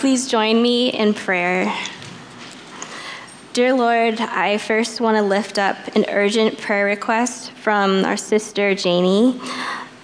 Please 0.00 0.28
join 0.28 0.62
me 0.62 0.88
in 0.88 1.12
prayer. 1.12 1.70
Dear 3.52 3.74
Lord, 3.74 4.18
I 4.18 4.56
first 4.56 4.98
want 4.98 5.18
to 5.18 5.22
lift 5.22 5.58
up 5.58 5.76
an 5.94 6.06
urgent 6.08 6.58
prayer 6.58 6.86
request 6.86 7.50
from 7.50 8.06
our 8.06 8.16
sister 8.16 8.74
Janie. 8.74 9.38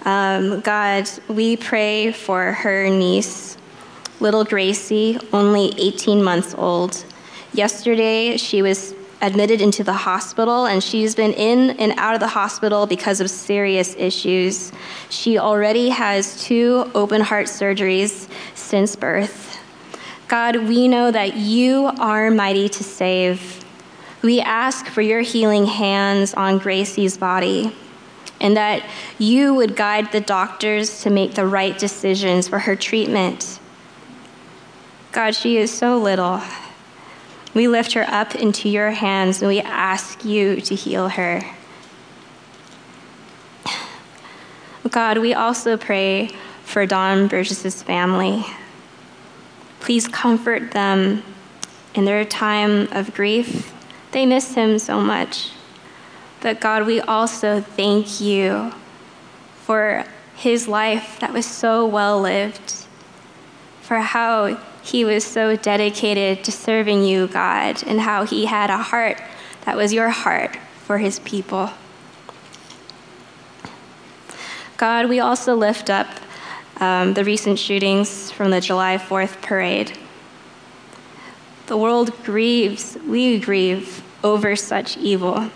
Um, 0.05 0.61
God, 0.61 1.09
we 1.27 1.57
pray 1.57 2.11
for 2.11 2.51
her 2.51 2.87
niece, 2.89 3.57
little 4.19 4.43
Gracie, 4.43 5.17
only 5.33 5.73
18 5.79 6.23
months 6.23 6.53
old. 6.53 7.03
Yesterday, 7.53 8.37
she 8.37 8.61
was 8.61 8.93
admitted 9.21 9.61
into 9.61 9.83
the 9.83 9.93
hospital, 9.93 10.67
and 10.67 10.83
she's 10.83 11.15
been 11.15 11.33
in 11.33 11.71
and 11.79 11.93
out 11.97 12.13
of 12.13 12.19
the 12.19 12.27
hospital 12.27 12.85
because 12.85 13.19
of 13.19 13.31
serious 13.31 13.95
issues. 13.95 14.71
She 15.09 15.39
already 15.39 15.89
has 15.89 16.43
two 16.43 16.87
open 16.93 17.21
heart 17.21 17.47
surgeries 17.47 18.29
since 18.53 18.95
birth. 18.95 19.46
God, 20.27 20.67
we 20.67 20.87
know 20.89 21.09
that 21.09 21.37
you 21.37 21.85
are 21.99 22.29
mighty 22.29 22.67
to 22.67 22.83
save. 22.83 23.63
We 24.21 24.41
ask 24.41 24.85
for 24.87 25.01
your 25.01 25.21
healing 25.21 25.65
hands 25.65 26.33
on 26.33 26.59
Gracie's 26.59 27.17
body 27.17 27.73
and 28.41 28.57
that 28.57 28.83
you 29.17 29.53
would 29.53 29.75
guide 29.75 30.11
the 30.11 30.19
doctors 30.19 31.01
to 31.03 31.09
make 31.09 31.35
the 31.35 31.45
right 31.45 31.77
decisions 31.77 32.47
for 32.47 32.59
her 32.59 32.75
treatment. 32.75 33.59
God, 35.13 35.33
she 35.33 35.57
is 35.57 35.71
so 35.71 35.97
little. 35.97 36.41
We 37.53 37.67
lift 37.67 37.93
her 37.93 38.05
up 38.07 38.35
into 38.35 38.67
your 38.69 38.91
hands 38.91 39.41
and 39.41 39.47
we 39.47 39.61
ask 39.61 40.25
you 40.25 40.59
to 40.61 40.75
heal 40.75 41.09
her. 41.09 41.41
God, 44.91 45.17
we 45.19 45.33
also 45.33 45.77
pray 45.77 46.31
for 46.63 46.85
Don 46.85 47.27
Burgess's 47.27 47.81
family. 47.81 48.45
Please 49.79 50.07
comfort 50.07 50.71
them 50.71 51.23
in 51.93 52.05
their 52.05 52.25
time 52.25 52.87
of 52.91 53.13
grief. 53.13 53.73
They 54.11 54.25
miss 54.25 54.53
him 54.55 54.79
so 54.79 54.99
much. 54.99 55.51
But 56.41 56.59
God, 56.61 56.85
we 56.85 57.01
also 57.01 57.61
thank 57.61 58.21
you 58.21 58.73
for 59.55 60.05
his 60.35 60.67
life 60.67 61.19
that 61.19 61.33
was 61.33 61.45
so 61.45 61.85
well 61.85 62.21
lived, 62.21 62.85
for 63.81 63.99
how 63.99 64.59
he 64.83 65.03
was 65.03 65.23
so 65.25 65.55
dedicated 65.55 66.43
to 66.45 66.51
serving 66.51 67.03
you, 67.03 67.27
God, 67.27 67.83
and 67.85 68.01
how 68.01 68.25
he 68.25 68.45
had 68.45 68.69
a 68.69 68.77
heart 68.77 69.21
that 69.65 69.75
was 69.75 69.91
your 69.91 70.09
heart 70.09 70.55
for 70.85 70.99
his 70.99 71.19
people. 71.19 71.71
God, 74.77 75.09
we 75.09 75.19
also 75.19 75.55
lift 75.55 75.89
up 75.89 76.07
um, 76.79 77.13
the 77.13 77.23
recent 77.23 77.57
shootings 77.57 78.31
from 78.31 78.51
the 78.51 78.61
July 78.61 78.97
4th 78.97 79.41
parade. 79.41 79.97
The 81.67 81.77
world 81.77 82.11
grieves, 82.23 82.97
we 83.05 83.39
grieve 83.39 84.03
over 84.23 84.55
such 84.55 84.95
evil. 84.97 85.49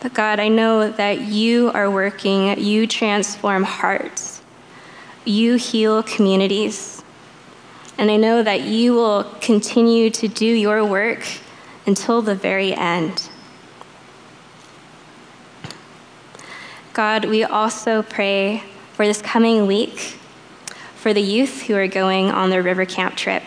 But 0.00 0.14
God, 0.14 0.40
I 0.40 0.48
know 0.48 0.90
that 0.90 1.20
you 1.20 1.70
are 1.74 1.90
working, 1.90 2.58
you 2.58 2.86
transform 2.86 3.64
hearts, 3.64 4.42
you 5.24 5.56
heal 5.56 6.02
communities. 6.02 7.02
And 7.98 8.10
I 8.10 8.16
know 8.16 8.42
that 8.42 8.62
you 8.62 8.94
will 8.94 9.24
continue 9.40 10.10
to 10.10 10.28
do 10.28 10.46
your 10.46 10.84
work 10.84 11.26
until 11.86 12.20
the 12.20 12.34
very 12.34 12.74
end. 12.74 13.28
God, 16.92 17.26
we 17.26 17.44
also 17.44 18.02
pray 18.02 18.62
for 18.96 19.06
this 19.06 19.20
coming 19.20 19.66
week 19.66 20.16
for 20.96 21.12
the 21.12 21.20
youth 21.20 21.62
who 21.64 21.76
are 21.76 21.86
going 21.86 22.30
on 22.30 22.48
their 22.48 22.62
river 22.62 22.86
camp 22.86 23.14
trip. 23.14 23.42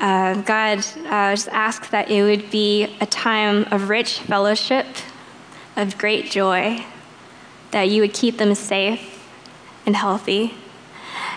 Uh, 0.00 0.40
God, 0.40 0.78
uh, 0.78 1.34
just 1.34 1.48
ask 1.50 1.90
that 1.90 2.10
it 2.10 2.22
would 2.22 2.50
be 2.50 2.84
a 3.02 3.04
time 3.04 3.66
of 3.70 3.90
rich 3.90 4.20
fellowship, 4.20 4.86
of 5.76 5.98
great 5.98 6.30
joy, 6.30 6.84
that 7.72 7.90
you 7.90 8.00
would 8.00 8.14
keep 8.14 8.38
them 8.38 8.54
safe 8.54 9.28
and 9.84 9.94
healthy, 9.94 10.54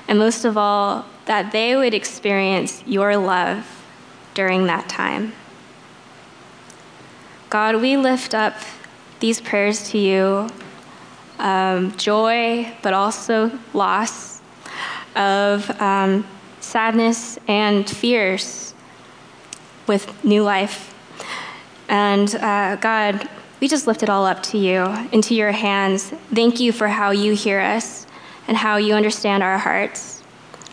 and 0.08 0.18
most 0.18 0.46
of 0.46 0.58
all, 0.58 1.06
that 1.26 1.52
they 1.52 1.76
would 1.76 1.94
experience 1.94 2.82
your 2.88 3.18
love 3.18 3.86
during 4.34 4.68
that 4.68 4.88
time. 4.88 5.34
God, 7.50 7.82
we 7.82 7.98
lift 7.98 8.34
up 8.34 8.56
these 9.20 9.42
prayers 9.42 9.90
to 9.90 9.98
you 9.98 10.50
um, 11.40 11.96
joy, 11.98 12.72
but 12.82 12.94
also 12.94 13.52
loss, 13.74 14.42
of 15.16 15.70
um, 15.82 16.26
sadness 16.60 17.40
and 17.48 17.90
fears 17.90 18.74
with 19.88 20.24
new 20.24 20.44
life. 20.44 20.94
And 21.90 22.34
uh, 22.36 22.76
God, 22.76 23.28
we 23.60 23.68
just 23.68 23.88
lift 23.88 24.04
it 24.04 24.10
all 24.10 24.26
up 24.26 24.44
to 24.44 24.58
you, 24.58 24.86
into 25.12 25.34
your 25.34 25.52
hands. 25.52 26.10
Thank 26.34 26.60
you 26.60 26.72
for 26.72 26.88
how 26.88 27.12
you 27.12 27.34
hear 27.34 27.60
us 27.60 28.06
and 28.48 28.58
how 28.58 28.78
you 28.78 28.94
understand 28.94 29.44
our 29.44 29.58
hearts. 29.58 30.24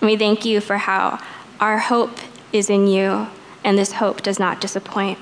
And 0.00 0.10
we 0.10 0.16
thank 0.16 0.44
you 0.44 0.60
for 0.60 0.76
how 0.76 1.20
our 1.60 1.78
hope 1.78 2.18
is 2.52 2.68
in 2.68 2.86
you, 2.86 3.26
and 3.64 3.78
this 3.78 3.92
hope 3.92 4.22
does 4.22 4.38
not 4.38 4.60
disappoint. 4.60 5.18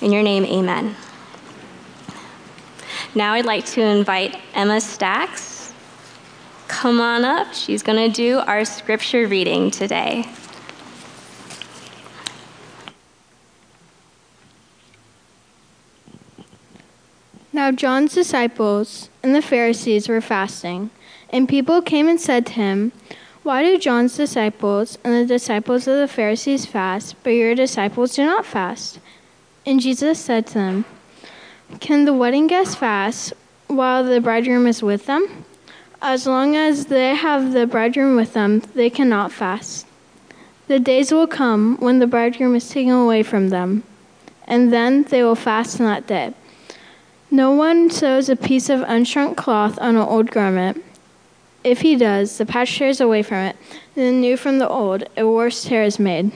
In 0.00 0.12
your 0.12 0.22
name, 0.22 0.44
amen. 0.44 0.96
Now 3.16 3.34
I'd 3.34 3.46
like 3.46 3.64
to 3.66 3.80
invite 3.80 4.40
Emma 4.54 4.80
Stacks. 4.80 5.72
Come 6.66 7.00
on 7.00 7.24
up. 7.24 7.54
She's 7.54 7.82
going 7.82 8.10
to 8.10 8.14
do 8.14 8.38
our 8.40 8.64
scripture 8.64 9.28
reading 9.28 9.70
today. 9.70 10.28
Now 17.52 17.70
John's 17.70 18.14
disciples 18.14 19.10
and 19.22 19.32
the 19.32 19.40
Pharisees 19.40 20.08
were 20.08 20.20
fasting, 20.20 20.90
and 21.30 21.48
people 21.48 21.80
came 21.82 22.08
and 22.08 22.20
said 22.20 22.46
to 22.46 22.52
him, 22.54 22.90
why 23.44 23.62
do 23.62 23.78
John's 23.78 24.16
disciples 24.16 24.98
and 25.04 25.14
the 25.14 25.24
disciples 25.24 25.86
of 25.86 25.98
the 25.98 26.08
Pharisees 26.08 26.66
fast, 26.66 27.14
but 27.22 27.30
your 27.30 27.54
disciples 27.54 28.16
do 28.16 28.24
not 28.24 28.44
fast? 28.44 28.98
And 29.64 29.80
Jesus 29.80 30.18
said 30.18 30.48
to 30.48 30.54
them, 30.54 30.84
Can 31.80 32.04
the 32.04 32.12
wedding 32.12 32.46
guests 32.46 32.74
fast 32.74 33.32
while 33.66 34.04
the 34.04 34.20
bridegroom 34.20 34.66
is 34.66 34.82
with 34.82 35.06
them? 35.06 35.44
As 36.00 36.26
long 36.26 36.56
as 36.56 36.86
they 36.86 37.14
have 37.14 37.52
the 37.52 37.66
bridegroom 37.66 38.16
with 38.16 38.32
them, 38.34 38.60
they 38.74 38.90
cannot 38.90 39.32
fast. 39.32 39.86
The 40.68 40.78
days 40.78 41.12
will 41.12 41.26
come 41.26 41.76
when 41.78 41.98
the 41.98 42.06
bridegroom 42.06 42.54
is 42.54 42.68
taken 42.68 42.92
away 42.92 43.22
from 43.22 43.48
them, 43.48 43.82
and 44.46 44.72
then 44.72 45.04
they 45.04 45.22
will 45.22 45.34
fast 45.34 45.80
on 45.80 45.86
that 45.86 46.06
day. 46.06 46.34
No 47.30 47.52
one 47.52 47.90
sews 47.90 48.28
a 48.28 48.36
piece 48.36 48.68
of 48.68 48.80
unshrunk 48.80 49.36
cloth 49.36 49.78
on 49.80 49.96
an 49.96 50.02
old 50.02 50.30
garment 50.30 50.84
if 51.64 51.80
he 51.80 51.96
does, 51.96 52.36
the 52.36 52.44
patch 52.44 52.76
tears 52.76 53.00
away 53.00 53.22
from 53.22 53.38
it, 53.38 53.56
and 53.96 54.04
the 54.04 54.12
new 54.12 54.36
from 54.36 54.58
the 54.58 54.68
old, 54.68 55.04
a 55.16 55.26
worse 55.26 55.64
tear 55.64 55.82
is 55.82 55.98
made. 55.98 56.30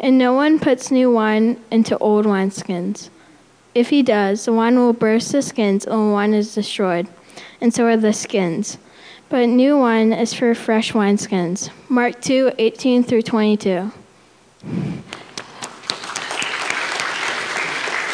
And 0.00 0.16
no 0.16 0.32
one 0.32 0.58
puts 0.58 0.90
new 0.90 1.12
wine 1.12 1.62
into 1.70 1.98
old 1.98 2.24
wineskins. 2.24 3.10
If 3.74 3.90
he 3.90 4.04
does, 4.04 4.44
the 4.44 4.52
wine 4.52 4.78
will 4.78 4.92
burst 4.92 5.32
the 5.32 5.42
skins, 5.42 5.84
and 5.84 6.08
the 6.08 6.12
wine 6.12 6.32
is 6.32 6.54
destroyed, 6.54 7.08
and 7.60 7.74
so 7.74 7.86
are 7.86 7.96
the 7.96 8.12
skins. 8.12 8.78
But 9.28 9.48
new 9.48 9.78
wine 9.78 10.12
is 10.12 10.32
for 10.32 10.54
fresh 10.54 10.92
wineskins. 10.92 11.70
Mark 11.88 12.20
2 12.20 12.52
18 12.56 13.02
through 13.02 13.22
22. 13.22 13.90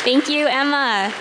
Thank 0.03 0.31
you, 0.31 0.47
Emma. 0.47 1.13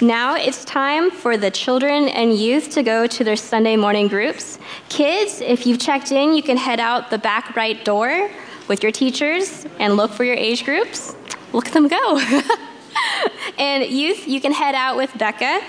Now 0.00 0.36
it's 0.36 0.64
time 0.64 1.10
for 1.10 1.36
the 1.36 1.50
children 1.50 2.08
and 2.08 2.32
youth 2.32 2.70
to 2.70 2.84
go 2.84 3.08
to 3.08 3.24
their 3.24 3.34
Sunday 3.34 3.74
morning 3.74 4.06
groups. 4.06 4.60
Kids, 4.88 5.40
if 5.40 5.66
you've 5.66 5.80
checked 5.80 6.12
in, 6.12 6.34
you 6.34 6.44
can 6.44 6.58
head 6.58 6.78
out 6.78 7.10
the 7.10 7.18
back 7.18 7.56
right 7.56 7.84
door 7.84 8.30
with 8.68 8.84
your 8.84 8.92
teachers 8.92 9.66
and 9.80 9.96
look 9.96 10.12
for 10.12 10.22
your 10.22 10.36
age 10.36 10.64
groups. 10.64 11.16
Look 11.52 11.66
at 11.66 11.72
them 11.72 11.88
go. 11.88 12.20
and 13.58 13.84
youth, 13.84 14.26
you 14.26 14.40
can 14.40 14.52
head 14.52 14.74
out 14.74 14.96
with 14.96 15.16
Becca. 15.18 15.60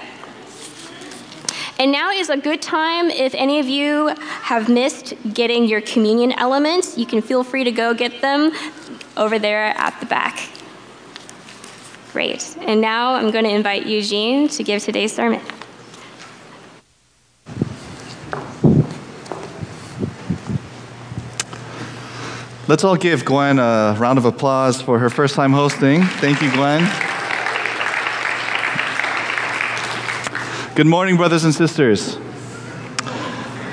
And 1.79 1.91
now 1.91 2.09
is 2.09 2.29
a 2.29 2.38
good 2.38 2.62
time 2.62 3.12
if 3.12 3.35
any 3.35 3.59
of 3.59 3.68
you 3.68 4.07
have 4.18 4.68
missed 4.68 5.13
getting 5.33 5.65
your 5.65 5.81
communion 5.81 6.31
elements, 6.31 6.97
you 6.97 7.06
can 7.06 7.21
feel 7.21 7.44
free 7.44 7.63
to 7.65 7.71
go 7.71 7.94
get 7.94 8.21
them 8.21 8.51
over 9.15 9.38
there 9.38 9.65
at 9.65 10.00
the 10.00 10.07
back. 10.07 10.50
Great. 12.13 12.57
And 12.62 12.81
now 12.81 13.13
I'm 13.13 13.30
going 13.30 13.44
to 13.44 13.51
invite 13.51 13.85
Eugene 13.85 14.47
to 14.50 14.63
give 14.63 14.81
today's 14.81 15.13
sermon. 15.13 15.41
Let's 22.68 22.83
all 22.83 22.97
give 22.97 23.23
Gwen 23.23 23.59
a 23.59 23.95
round 24.00 24.18
of 24.18 24.25
applause 24.25 24.81
for 24.81 25.00
her 25.00 25.09
first 25.09 25.35
time 25.35 25.53
hosting. 25.53 26.03
Thank 26.03 26.41
you, 26.41 26.51
Gwen. 26.51 26.83
Good 30.77 30.85
morning, 30.85 31.18
brothers 31.18 31.44
and 31.44 31.56
sisters. 31.56 32.19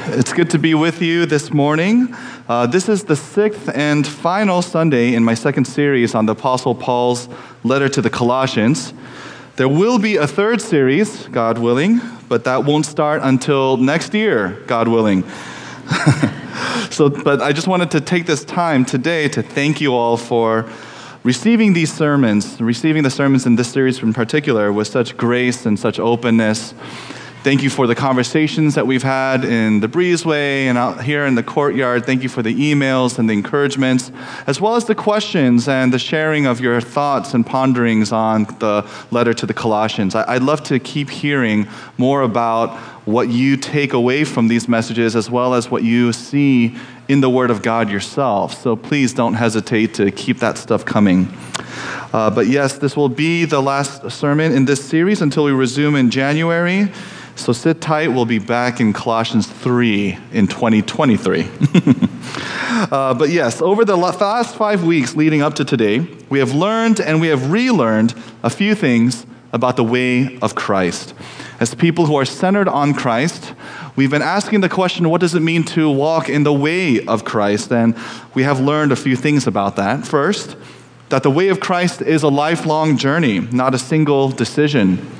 It's 0.06 0.32
good 0.32 0.48
to 0.48 0.58
be 0.58 0.72
with 0.72 1.02
you 1.02 1.26
this 1.26 1.52
morning. 1.52 2.14
Uh, 2.48 2.66
this 2.66 2.88
is 2.88 3.04
the 3.04 3.14
sixth 3.14 3.68
and 3.74 4.06
final 4.06 4.62
Sunday 4.62 5.12
in 5.12 5.22
my 5.22 5.34
second 5.34 5.66
series 5.66 6.14
on 6.14 6.24
the 6.24 6.32
Apostle 6.32 6.74
Paul's 6.74 7.28
letter 7.62 7.90
to 7.90 8.00
the 8.00 8.08
Colossians. 8.08 8.94
There 9.56 9.68
will 9.68 9.98
be 9.98 10.16
a 10.16 10.26
third 10.26 10.62
series, 10.62 11.28
God 11.28 11.58
willing, 11.58 12.00
but 12.30 12.44
that 12.44 12.64
won't 12.64 12.86
start 12.86 13.20
until 13.22 13.76
next 13.76 14.14
year, 14.14 14.62
God 14.66 14.88
willing. 14.88 15.24
so, 16.90 17.10
but 17.10 17.42
I 17.42 17.52
just 17.52 17.66
wanted 17.66 17.90
to 17.90 18.00
take 18.00 18.24
this 18.24 18.46
time 18.46 18.86
today 18.86 19.28
to 19.28 19.42
thank 19.42 19.78
you 19.78 19.92
all 19.92 20.16
for 20.16 20.62
receiving 21.24 21.72
these 21.72 21.92
sermons, 21.92 22.60
receiving 22.60 23.02
the 23.02 23.10
sermons 23.10 23.46
in 23.46 23.56
this 23.56 23.72
series 23.72 24.02
in 24.02 24.12
particular 24.12 24.72
with 24.72 24.86
such 24.86 25.16
grace 25.16 25.66
and 25.66 25.78
such 25.78 25.98
openness. 25.98 26.74
Thank 27.42 27.62
you 27.62 27.68
for 27.68 27.86
the 27.86 27.94
conversations 27.94 28.74
that 28.74 28.86
we've 28.86 29.02
had 29.02 29.44
in 29.44 29.80
the 29.80 29.86
breezeway 29.88 30.64
and 30.64 30.78
out 30.78 31.04
here 31.04 31.26
in 31.26 31.34
the 31.34 31.42
courtyard. 31.42 32.06
Thank 32.06 32.22
you 32.22 32.30
for 32.30 32.42
the 32.42 32.54
emails 32.54 33.18
and 33.18 33.28
the 33.28 33.34
encouragements, 33.34 34.10
as 34.46 34.62
well 34.62 34.76
as 34.76 34.86
the 34.86 34.94
questions 34.94 35.68
and 35.68 35.92
the 35.92 35.98
sharing 35.98 36.46
of 36.46 36.60
your 36.60 36.80
thoughts 36.80 37.34
and 37.34 37.44
ponderings 37.44 38.12
on 38.12 38.44
the 38.60 38.88
letter 39.10 39.34
to 39.34 39.44
the 39.44 39.52
Colossians. 39.52 40.14
I'd 40.14 40.42
love 40.42 40.62
to 40.64 40.78
keep 40.78 41.10
hearing 41.10 41.68
more 41.98 42.22
about 42.22 42.78
what 43.06 43.28
you 43.28 43.58
take 43.58 43.92
away 43.92 44.24
from 44.24 44.48
these 44.48 44.66
messages, 44.66 45.14
as 45.14 45.30
well 45.30 45.52
as 45.52 45.70
what 45.70 45.82
you 45.82 46.14
see 46.14 46.78
in 47.08 47.20
the 47.20 47.30
Word 47.30 47.50
of 47.50 47.62
God 47.62 47.90
yourself. 47.90 48.60
So 48.60 48.76
please 48.76 49.12
don't 49.12 49.34
hesitate 49.34 49.94
to 49.94 50.10
keep 50.10 50.38
that 50.38 50.58
stuff 50.58 50.84
coming. 50.84 51.28
Uh, 52.12 52.30
but 52.30 52.46
yes, 52.46 52.78
this 52.78 52.96
will 52.96 53.08
be 53.08 53.44
the 53.44 53.60
last 53.60 54.10
sermon 54.10 54.52
in 54.52 54.64
this 54.64 54.84
series 54.84 55.20
until 55.20 55.44
we 55.44 55.52
resume 55.52 55.96
in 55.96 56.10
January. 56.10 56.90
So 57.36 57.52
sit 57.52 57.80
tight. 57.80 58.08
We'll 58.08 58.26
be 58.26 58.38
back 58.38 58.80
in 58.80 58.92
Colossians 58.92 59.48
3 59.48 60.16
in 60.32 60.46
2023. 60.46 61.40
uh, 62.92 63.14
but 63.14 63.30
yes, 63.30 63.60
over 63.60 63.84
the 63.84 63.96
last 63.96 64.54
five 64.54 64.84
weeks 64.84 65.16
leading 65.16 65.42
up 65.42 65.54
to 65.54 65.64
today, 65.64 66.06
we 66.30 66.38
have 66.38 66.54
learned 66.54 67.00
and 67.00 67.20
we 67.20 67.28
have 67.28 67.50
relearned 67.50 68.14
a 68.42 68.50
few 68.50 68.74
things 68.74 69.26
about 69.52 69.76
the 69.76 69.84
way 69.84 70.38
of 70.40 70.54
Christ. 70.54 71.14
As 71.60 71.74
people 71.74 72.06
who 72.06 72.16
are 72.16 72.24
centered 72.24 72.68
on 72.68 72.94
Christ, 72.94 73.54
we've 73.96 74.11
been 74.11 74.23
asking 74.23 74.61
the 74.61 74.69
question 74.69 75.08
what 75.08 75.20
does 75.20 75.35
it 75.35 75.41
mean 75.41 75.64
to 75.64 75.91
walk 75.91 76.29
in 76.29 76.43
the 76.43 76.52
way 76.52 77.05
of 77.06 77.25
Christ? 77.25 77.73
And 77.73 77.96
we 78.35 78.43
have 78.43 78.61
learned 78.61 78.93
a 78.93 78.96
few 78.96 79.17
things 79.17 79.46
about 79.46 79.76
that. 79.76 80.06
First, 80.06 80.56
that 81.08 81.23
the 81.23 81.31
way 81.31 81.49
of 81.49 81.61
Christ 81.61 82.02
is 82.02 82.23
a 82.23 82.29
lifelong 82.29 82.96
journey, 82.96 83.41
not 83.41 83.75
a 83.75 83.79
single 83.79 84.31
decision. 84.31 85.11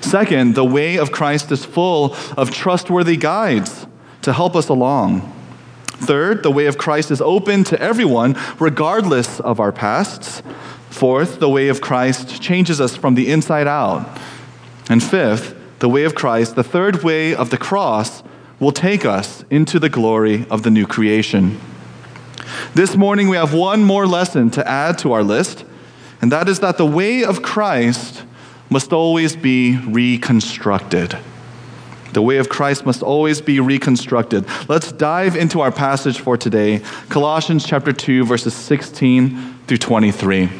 Second, 0.00 0.54
the 0.54 0.64
way 0.64 0.96
of 0.96 1.12
Christ 1.12 1.52
is 1.52 1.64
full 1.64 2.14
of 2.36 2.50
trustworthy 2.50 3.16
guides 3.16 3.86
to 4.22 4.32
help 4.32 4.56
us 4.56 4.68
along. 4.68 5.32
Third, 5.86 6.42
the 6.42 6.50
way 6.50 6.66
of 6.66 6.78
Christ 6.78 7.10
is 7.10 7.20
open 7.20 7.62
to 7.64 7.80
everyone, 7.80 8.36
regardless 8.58 9.38
of 9.40 9.60
our 9.60 9.70
pasts. 9.70 10.42
Fourth, 10.88 11.40
the 11.40 11.48
way 11.48 11.68
of 11.68 11.80
Christ 11.80 12.42
changes 12.42 12.80
us 12.80 12.96
from 12.96 13.14
the 13.14 13.30
inside 13.30 13.66
out. 13.66 14.18
And 14.88 15.02
fifth, 15.02 15.54
the 15.80 15.88
way 15.88 16.04
of 16.04 16.14
Christ, 16.14 16.56
the 16.56 16.62
third 16.62 17.02
way 17.02 17.34
of 17.34 17.50
the 17.50 17.58
cross, 17.58 18.22
will 18.60 18.72
take 18.72 19.04
us 19.04 19.44
into 19.50 19.78
the 19.78 19.88
glory 19.88 20.46
of 20.50 20.62
the 20.62 20.70
new 20.70 20.86
creation. 20.86 21.58
This 22.74 22.96
morning, 22.96 23.28
we 23.28 23.36
have 23.36 23.54
one 23.54 23.82
more 23.82 24.06
lesson 24.06 24.50
to 24.50 24.68
add 24.68 24.98
to 24.98 25.12
our 25.12 25.22
list, 25.22 25.64
and 26.20 26.30
that 26.30 26.48
is 26.48 26.60
that 26.60 26.76
the 26.76 26.86
way 26.86 27.24
of 27.24 27.42
Christ 27.42 28.24
must 28.68 28.92
always 28.92 29.34
be 29.34 29.78
reconstructed. 29.78 31.18
The 32.12 32.22
way 32.22 32.36
of 32.36 32.48
Christ 32.48 32.84
must 32.84 33.02
always 33.02 33.40
be 33.40 33.58
reconstructed. 33.58 34.44
Let's 34.68 34.92
dive 34.92 35.34
into 35.34 35.60
our 35.60 35.72
passage 35.72 36.20
for 36.20 36.36
today, 36.36 36.80
Colossians 37.08 37.64
chapter 37.64 37.92
2 37.92 38.24
verses 38.24 38.52
16 38.52 39.60
through 39.66 39.78
23. 39.78 40.50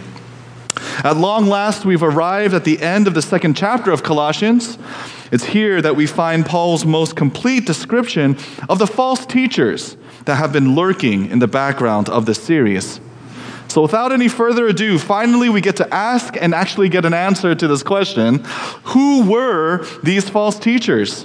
At 1.02 1.16
long 1.16 1.46
last, 1.46 1.86
we've 1.86 2.02
arrived 2.02 2.52
at 2.52 2.64
the 2.64 2.82
end 2.82 3.06
of 3.06 3.14
the 3.14 3.22
second 3.22 3.56
chapter 3.56 3.90
of 3.90 4.02
Colossians. 4.02 4.76
It's 5.32 5.44
here 5.44 5.80
that 5.80 5.96
we 5.96 6.06
find 6.06 6.44
Paul's 6.44 6.84
most 6.84 7.16
complete 7.16 7.64
description 7.64 8.36
of 8.68 8.78
the 8.78 8.86
false 8.86 9.24
teachers 9.24 9.96
that 10.26 10.34
have 10.34 10.52
been 10.52 10.74
lurking 10.74 11.30
in 11.30 11.38
the 11.38 11.48
background 11.48 12.10
of 12.10 12.26
this 12.26 12.42
series. 12.42 13.00
So, 13.68 13.80
without 13.80 14.12
any 14.12 14.28
further 14.28 14.66
ado, 14.66 14.98
finally 14.98 15.48
we 15.48 15.62
get 15.62 15.76
to 15.76 15.94
ask 15.94 16.36
and 16.38 16.54
actually 16.54 16.90
get 16.90 17.06
an 17.06 17.14
answer 17.14 17.54
to 17.54 17.66
this 17.66 17.82
question 17.82 18.44
Who 18.84 19.30
were 19.30 19.86
these 20.02 20.28
false 20.28 20.58
teachers? 20.58 21.24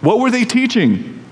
What 0.00 0.20
were 0.20 0.30
they 0.30 0.46
teaching? 0.46 1.22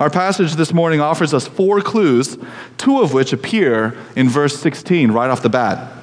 Our 0.00 0.10
passage 0.10 0.54
this 0.54 0.72
morning 0.72 1.00
offers 1.00 1.32
us 1.32 1.46
four 1.46 1.80
clues, 1.80 2.38
two 2.76 3.00
of 3.00 3.12
which 3.12 3.32
appear 3.32 3.96
in 4.16 4.28
verse 4.28 4.58
16 4.58 5.12
right 5.12 5.30
off 5.30 5.42
the 5.42 5.48
bat. 5.48 5.99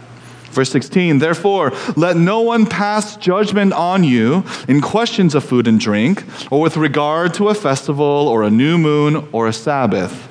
Verse 0.52 0.72
16, 0.72 1.20
therefore, 1.20 1.72
let 1.96 2.18
no 2.18 2.42
one 2.42 2.66
pass 2.66 3.16
judgment 3.18 3.74
on 3.74 4.04
you 4.04 4.44
in 4.68 4.82
questions 4.82 5.36
of 5.36 5.44
food 5.44 5.68
and 5.68 5.80
drink, 5.80 6.24
or 6.52 6.62
with 6.62 6.78
regard 6.78 7.34
to 7.36 7.50
a 7.50 7.54
festival, 7.54 8.06
or 8.06 8.44
a 8.44 8.50
new 8.50 8.78
moon, 8.78 9.28
or 9.32 9.48
a 9.48 9.54
Sabbath 9.54 10.28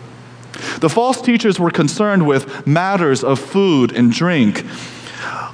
the 0.81 0.89
false 0.89 1.21
teachers 1.21 1.59
were 1.59 1.71
concerned 1.71 2.27
with 2.27 2.67
matters 2.67 3.23
of 3.23 3.39
food 3.39 3.93
and 3.93 4.13
drink. 4.13 4.65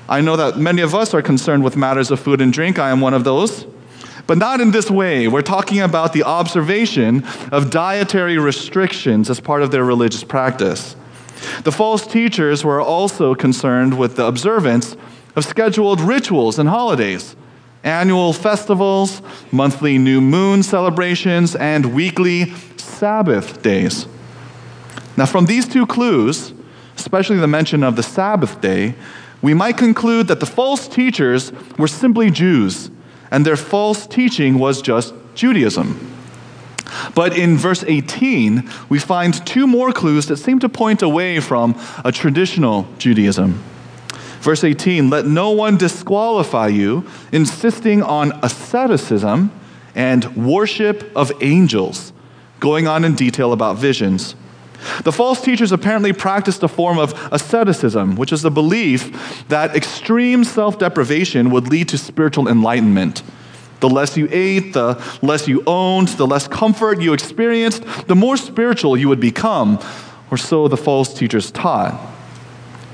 I 0.08 0.20
know 0.20 0.36
that 0.36 0.58
many 0.58 0.82
of 0.82 0.94
us 0.94 1.14
are 1.14 1.22
concerned 1.22 1.64
with 1.64 1.76
matters 1.76 2.10
of 2.10 2.20
food 2.20 2.40
and 2.40 2.52
drink. 2.52 2.78
I 2.78 2.90
am 2.90 3.00
one 3.00 3.14
of 3.14 3.24
those. 3.24 3.66
But 4.26 4.38
not 4.38 4.60
in 4.60 4.70
this 4.70 4.90
way. 4.90 5.26
We're 5.26 5.42
talking 5.42 5.80
about 5.80 6.12
the 6.12 6.22
observation 6.22 7.24
of 7.50 7.70
dietary 7.70 8.38
restrictions 8.38 9.28
as 9.30 9.40
part 9.40 9.62
of 9.62 9.70
their 9.70 9.84
religious 9.84 10.22
practice. 10.22 10.94
The 11.64 11.72
false 11.72 12.06
teachers 12.06 12.64
were 12.64 12.80
also 12.80 13.34
concerned 13.34 13.98
with 13.98 14.16
the 14.16 14.26
observance 14.26 14.96
of 15.36 15.44
scheduled 15.44 16.00
rituals 16.00 16.58
and 16.58 16.68
holidays, 16.68 17.36
annual 17.84 18.32
festivals, 18.32 19.22
monthly 19.50 19.98
new 19.98 20.20
moon 20.20 20.62
celebrations, 20.62 21.56
and 21.56 21.94
weekly 21.94 22.52
Sabbath 22.76 23.62
days. 23.62 24.06
Now, 25.16 25.26
from 25.26 25.46
these 25.46 25.68
two 25.68 25.86
clues, 25.86 26.52
especially 26.96 27.38
the 27.38 27.48
mention 27.48 27.82
of 27.82 27.96
the 27.96 28.02
Sabbath 28.02 28.60
day, 28.60 28.94
we 29.40 29.54
might 29.54 29.76
conclude 29.76 30.28
that 30.28 30.40
the 30.40 30.46
false 30.46 30.86
teachers 30.86 31.52
were 31.76 31.88
simply 31.88 32.30
Jews, 32.30 32.90
and 33.30 33.44
their 33.44 33.56
false 33.56 34.06
teaching 34.06 34.58
was 34.58 34.80
just 34.80 35.14
Judaism. 35.34 36.11
But 37.14 37.36
in 37.36 37.56
verse 37.56 37.84
18, 37.86 38.68
we 38.88 38.98
find 38.98 39.44
two 39.46 39.66
more 39.66 39.92
clues 39.92 40.26
that 40.26 40.36
seem 40.36 40.58
to 40.60 40.68
point 40.68 41.02
away 41.02 41.40
from 41.40 41.78
a 42.04 42.12
traditional 42.12 42.86
Judaism. 42.98 43.62
Verse 44.40 44.64
18 44.64 45.08
Let 45.08 45.26
no 45.26 45.50
one 45.50 45.76
disqualify 45.76 46.68
you, 46.68 47.06
insisting 47.30 48.02
on 48.02 48.32
asceticism 48.42 49.52
and 49.94 50.36
worship 50.36 51.10
of 51.16 51.32
angels, 51.40 52.12
going 52.60 52.86
on 52.86 53.04
in 53.04 53.14
detail 53.14 53.52
about 53.52 53.76
visions. 53.76 54.34
The 55.04 55.12
false 55.12 55.40
teachers 55.40 55.70
apparently 55.70 56.12
practiced 56.12 56.62
a 56.62 56.68
form 56.68 56.98
of 56.98 57.14
asceticism, 57.32 58.16
which 58.16 58.32
is 58.32 58.42
the 58.42 58.50
belief 58.50 59.46
that 59.48 59.76
extreme 59.76 60.42
self 60.44 60.78
deprivation 60.78 61.50
would 61.50 61.68
lead 61.68 61.88
to 61.90 61.98
spiritual 61.98 62.48
enlightenment. 62.48 63.22
The 63.82 63.90
less 63.90 64.16
you 64.16 64.28
ate, 64.30 64.74
the 64.74 65.02
less 65.22 65.48
you 65.48 65.64
owned, 65.66 66.06
the 66.06 66.24
less 66.26 66.46
comfort 66.46 67.02
you 67.02 67.12
experienced, 67.12 67.82
the 68.06 68.14
more 68.14 68.36
spiritual 68.36 68.96
you 68.96 69.08
would 69.08 69.18
become, 69.18 69.80
or 70.30 70.36
so 70.36 70.68
the 70.68 70.76
false 70.76 71.12
teachers 71.12 71.50
taught. 71.50 72.00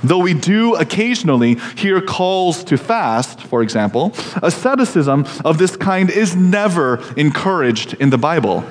Though 0.03 0.21
we 0.21 0.33
do 0.33 0.77
occasionally 0.77 1.57
hear 1.77 2.01
calls 2.01 2.65
to 2.65 2.79
fast, 2.79 3.43
for 3.43 3.61
example, 3.63 4.15
asceticism 4.43 5.27
of 5.45 5.59
this 5.59 5.77
kind 5.77 6.09
is 6.09 6.35
never 6.35 7.05
encouraged 7.19 7.93
in 8.01 8.09
the 8.09 8.17
Bible. 8.17 8.65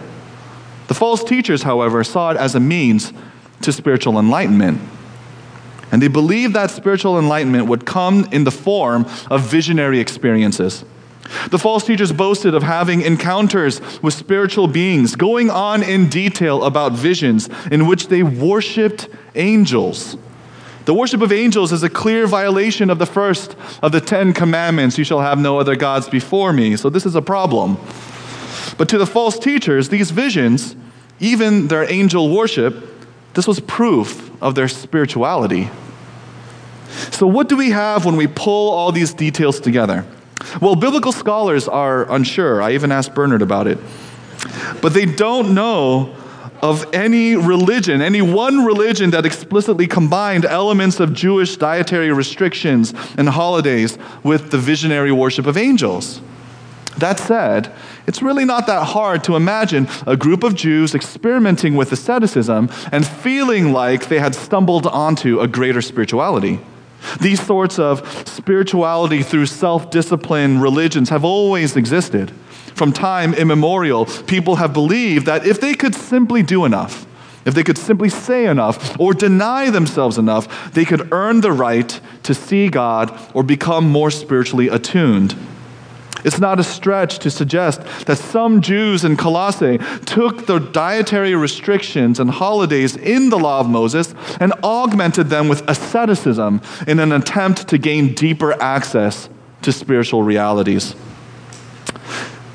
The 0.87 0.95
false 0.95 1.23
teachers, 1.23 1.61
however, 1.61 2.03
saw 2.03 2.31
it 2.31 2.37
as 2.37 2.55
a 2.55 2.59
means 2.59 3.13
to 3.61 3.71
spiritual 3.71 4.17
enlightenment. 4.17 4.81
And 5.91 6.01
they 6.01 6.07
believed 6.07 6.55
that 6.55 6.71
spiritual 6.71 7.19
enlightenment 7.19 7.67
would 7.67 7.85
come 7.85 8.27
in 8.31 8.43
the 8.43 8.51
form 8.51 9.05
of 9.29 9.43
visionary 9.43 9.99
experiences. 9.99 10.83
The 11.49 11.59
false 11.59 11.83
teachers 11.83 12.11
boasted 12.11 12.53
of 12.53 12.63
having 12.63 13.01
encounters 13.01 13.81
with 14.01 14.13
spiritual 14.13 14.67
beings, 14.67 15.15
going 15.15 15.49
on 15.49 15.83
in 15.83 16.09
detail 16.09 16.63
about 16.63 16.93
visions 16.93 17.49
in 17.71 17.87
which 17.87 18.07
they 18.07 18.23
worshiped 18.23 19.09
angels. 19.35 20.17
The 20.85 20.93
worship 20.93 21.21
of 21.21 21.33
angels 21.33 21.73
is 21.73 21.83
a 21.83 21.89
clear 21.89 22.27
violation 22.27 22.89
of 22.89 22.97
the 22.97 23.05
first 23.05 23.57
of 23.81 23.91
the 23.91 23.99
Ten 23.99 24.31
Commandments 24.31 24.97
you 24.97 25.03
shall 25.03 25.19
have 25.19 25.37
no 25.37 25.59
other 25.59 25.75
gods 25.75 26.07
before 26.07 26.53
me. 26.53 26.77
So, 26.77 26.89
this 26.89 27.05
is 27.05 27.15
a 27.15 27.21
problem. 27.21 27.77
But 28.77 28.87
to 28.89 28.97
the 28.97 29.05
false 29.05 29.37
teachers, 29.37 29.89
these 29.89 30.11
visions, 30.11 30.77
even 31.19 31.67
their 31.67 31.91
angel 31.91 32.33
worship, 32.33 32.85
this 33.33 33.47
was 33.47 33.59
proof 33.59 34.31
of 34.41 34.55
their 34.55 34.67
spirituality. 34.67 35.69
So, 37.11 37.27
what 37.27 37.49
do 37.49 37.57
we 37.57 37.71
have 37.71 38.05
when 38.05 38.15
we 38.15 38.27
pull 38.27 38.71
all 38.71 38.91
these 38.91 39.13
details 39.13 39.59
together? 39.59 40.05
Well, 40.61 40.75
biblical 40.75 41.11
scholars 41.11 41.67
are 41.67 42.11
unsure. 42.11 42.61
I 42.61 42.73
even 42.73 42.91
asked 42.91 43.13
Bernard 43.13 43.41
about 43.41 43.67
it. 43.67 43.77
But 44.81 44.93
they 44.93 45.05
don't 45.05 45.53
know 45.53 46.15
of 46.61 46.91
any 46.93 47.35
religion, 47.35 48.01
any 48.01 48.21
one 48.21 48.65
religion 48.65 49.11
that 49.11 49.25
explicitly 49.25 49.87
combined 49.87 50.45
elements 50.45 50.99
of 50.99 51.13
Jewish 51.13 51.55
dietary 51.57 52.11
restrictions 52.11 52.93
and 53.17 53.29
holidays 53.29 53.97
with 54.23 54.51
the 54.51 54.57
visionary 54.57 55.11
worship 55.11 55.45
of 55.45 55.57
angels. 55.57 56.21
That 56.97 57.19
said, 57.19 57.71
it's 58.07 58.23
really 58.23 58.43
not 58.43 58.65
that 58.67 58.83
hard 58.87 59.23
to 59.25 59.35
imagine 59.35 59.87
a 60.07 60.17
group 60.17 60.43
of 60.43 60.55
Jews 60.55 60.95
experimenting 60.95 61.75
with 61.75 61.91
asceticism 61.91 62.69
and 62.91 63.05
feeling 63.05 63.71
like 63.71 64.07
they 64.07 64.19
had 64.19 64.33
stumbled 64.33 64.87
onto 64.87 65.39
a 65.39 65.47
greater 65.47 65.81
spirituality. 65.81 66.59
These 67.21 67.45
sorts 67.45 67.79
of 67.79 68.27
spirituality 68.27 69.23
through 69.23 69.45
self 69.47 69.89
discipline 69.89 70.59
religions 70.59 71.09
have 71.09 71.23
always 71.23 71.75
existed. 71.75 72.31
From 72.75 72.93
time 72.93 73.33
immemorial, 73.33 74.05
people 74.05 74.57
have 74.57 74.73
believed 74.73 75.25
that 75.25 75.45
if 75.47 75.59
they 75.59 75.73
could 75.73 75.95
simply 75.95 76.43
do 76.43 76.63
enough, 76.63 77.07
if 77.45 77.53
they 77.53 77.63
could 77.63 77.77
simply 77.77 78.09
say 78.09 78.45
enough 78.45 78.99
or 78.99 79.13
deny 79.13 79.69
themselves 79.69 80.17
enough, 80.17 80.73
they 80.73 80.85
could 80.85 81.11
earn 81.11 81.41
the 81.41 81.51
right 81.51 81.99
to 82.23 82.33
see 82.33 82.67
God 82.67 83.17
or 83.33 83.41
become 83.41 83.89
more 83.89 84.11
spiritually 84.11 84.67
attuned. 84.67 85.35
It's 86.23 86.39
not 86.39 86.59
a 86.59 86.63
stretch 86.63 87.19
to 87.19 87.29
suggest 87.29 87.81
that 88.05 88.17
some 88.17 88.61
Jews 88.61 89.03
in 89.03 89.17
Colossae 89.17 89.77
took 90.05 90.45
the 90.45 90.59
dietary 90.59 91.35
restrictions 91.35 92.19
and 92.19 92.29
holidays 92.29 92.95
in 92.95 93.29
the 93.29 93.37
law 93.37 93.59
of 93.59 93.69
Moses 93.69 94.15
and 94.39 94.53
augmented 94.63 95.27
them 95.27 95.47
with 95.47 95.67
asceticism 95.69 96.61
in 96.87 96.99
an 96.99 97.11
attempt 97.11 97.67
to 97.69 97.77
gain 97.77 98.13
deeper 98.13 98.59
access 98.61 99.29
to 99.61 99.71
spiritual 99.71 100.23
realities. 100.23 100.95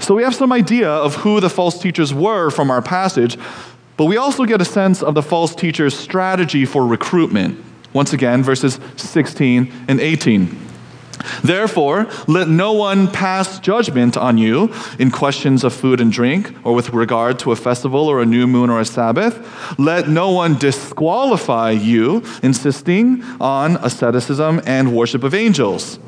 So 0.01 0.17
we 0.17 0.25
have 0.25 0.35
some 0.35 0.53
idea 0.53 0.91
of 0.91 1.17
who 1.17 1.41
the 1.41 1.51
false 1.51 1.79
teachers 1.79 2.13
were 2.13 2.51
from 2.51 2.71
our 2.71 2.83
passage, 2.83 3.39
but 3.97 4.07
we 4.07 4.17
also 4.17 4.45
get 4.45 4.61
a 4.61 4.65
sense 4.65 5.03
of 5.03 5.15
the 5.15 5.23
false 5.23 5.55
teachers' 5.55 5.97
strategy 5.97 6.65
for 6.65 6.85
recruitment. 6.85 7.63
Once 7.93 8.13
again, 8.13 8.43
verses 8.43 8.81
16 8.97 9.73
and 9.87 10.01
18. 10.01 10.72
Therefore, 11.43 12.09
let 12.27 12.49
no 12.49 12.73
one 12.73 13.09
pass 13.09 13.59
judgment 13.61 14.17
on 14.17 14.39
you 14.39 14.73
in 14.99 15.11
questions 15.11 15.65
of 15.65 15.73
food 15.73 16.01
and 16.01 16.13
drink, 16.13 16.55
or 16.65 16.75
with 16.75 16.91
regard 16.91 17.39
to 17.41 17.53
a 17.53 17.57
festival 17.57 18.09
or 18.09 18.21
a 18.21 18.27
new 18.27 18.47
moon 18.47 18.71
or 18.71 18.81
a 18.81 18.85
Sabbath. 18.85 19.79
Let 19.79 20.09
no 20.09 20.31
one 20.31 20.57
disqualify 20.57 21.71
you, 21.71 22.23
insisting 22.43 23.23
on 23.41 23.77
asceticism 23.77 24.61
and 24.67 24.95
worship 24.95 25.23
of 25.23 25.35
angels. 25.35 25.99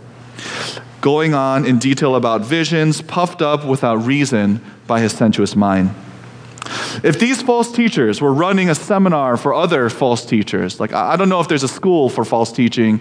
Going 1.00 1.34
on 1.34 1.66
in 1.66 1.78
detail 1.78 2.16
about 2.16 2.42
visions, 2.42 3.02
puffed 3.02 3.42
up 3.42 3.64
without 3.66 3.96
reason 3.96 4.60
by 4.86 5.00
his 5.00 5.12
sensuous 5.12 5.54
mind. 5.54 5.94
If 7.02 7.18
these 7.18 7.42
false 7.42 7.70
teachers 7.70 8.20
were 8.20 8.32
running 8.32 8.70
a 8.70 8.74
seminar 8.74 9.36
for 9.36 9.52
other 9.52 9.90
false 9.90 10.24
teachers, 10.24 10.80
like 10.80 10.92
I 10.92 11.16
don't 11.16 11.28
know 11.28 11.40
if 11.40 11.48
there's 11.48 11.62
a 11.62 11.68
school 11.68 12.08
for 12.08 12.24
false 12.24 12.52
teaching, 12.52 13.00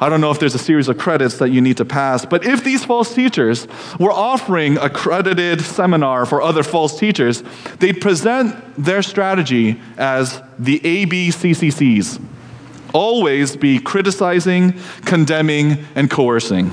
I 0.00 0.08
don't 0.08 0.20
know 0.20 0.30
if 0.30 0.40
there's 0.40 0.54
a 0.54 0.58
series 0.58 0.88
of 0.88 0.98
credits 0.98 1.38
that 1.38 1.50
you 1.50 1.60
need 1.60 1.76
to 1.76 1.84
pass, 1.84 2.24
but 2.24 2.44
if 2.44 2.64
these 2.64 2.84
false 2.84 3.14
teachers 3.14 3.68
were 3.98 4.12
offering 4.12 4.76
a 4.78 4.90
credited 4.90 5.60
seminar 5.60 6.26
for 6.26 6.42
other 6.42 6.62
false 6.62 6.98
teachers, 6.98 7.42
they'd 7.78 8.00
present 8.00 8.56
their 8.82 9.02
strategy 9.02 9.80
as 9.96 10.40
the 10.58 10.80
ABCCCs 10.80 12.20
always 12.94 13.56
be 13.56 13.80
criticizing, 13.80 14.72
condemning, 15.04 15.84
and 15.96 16.08
coercing. 16.08 16.70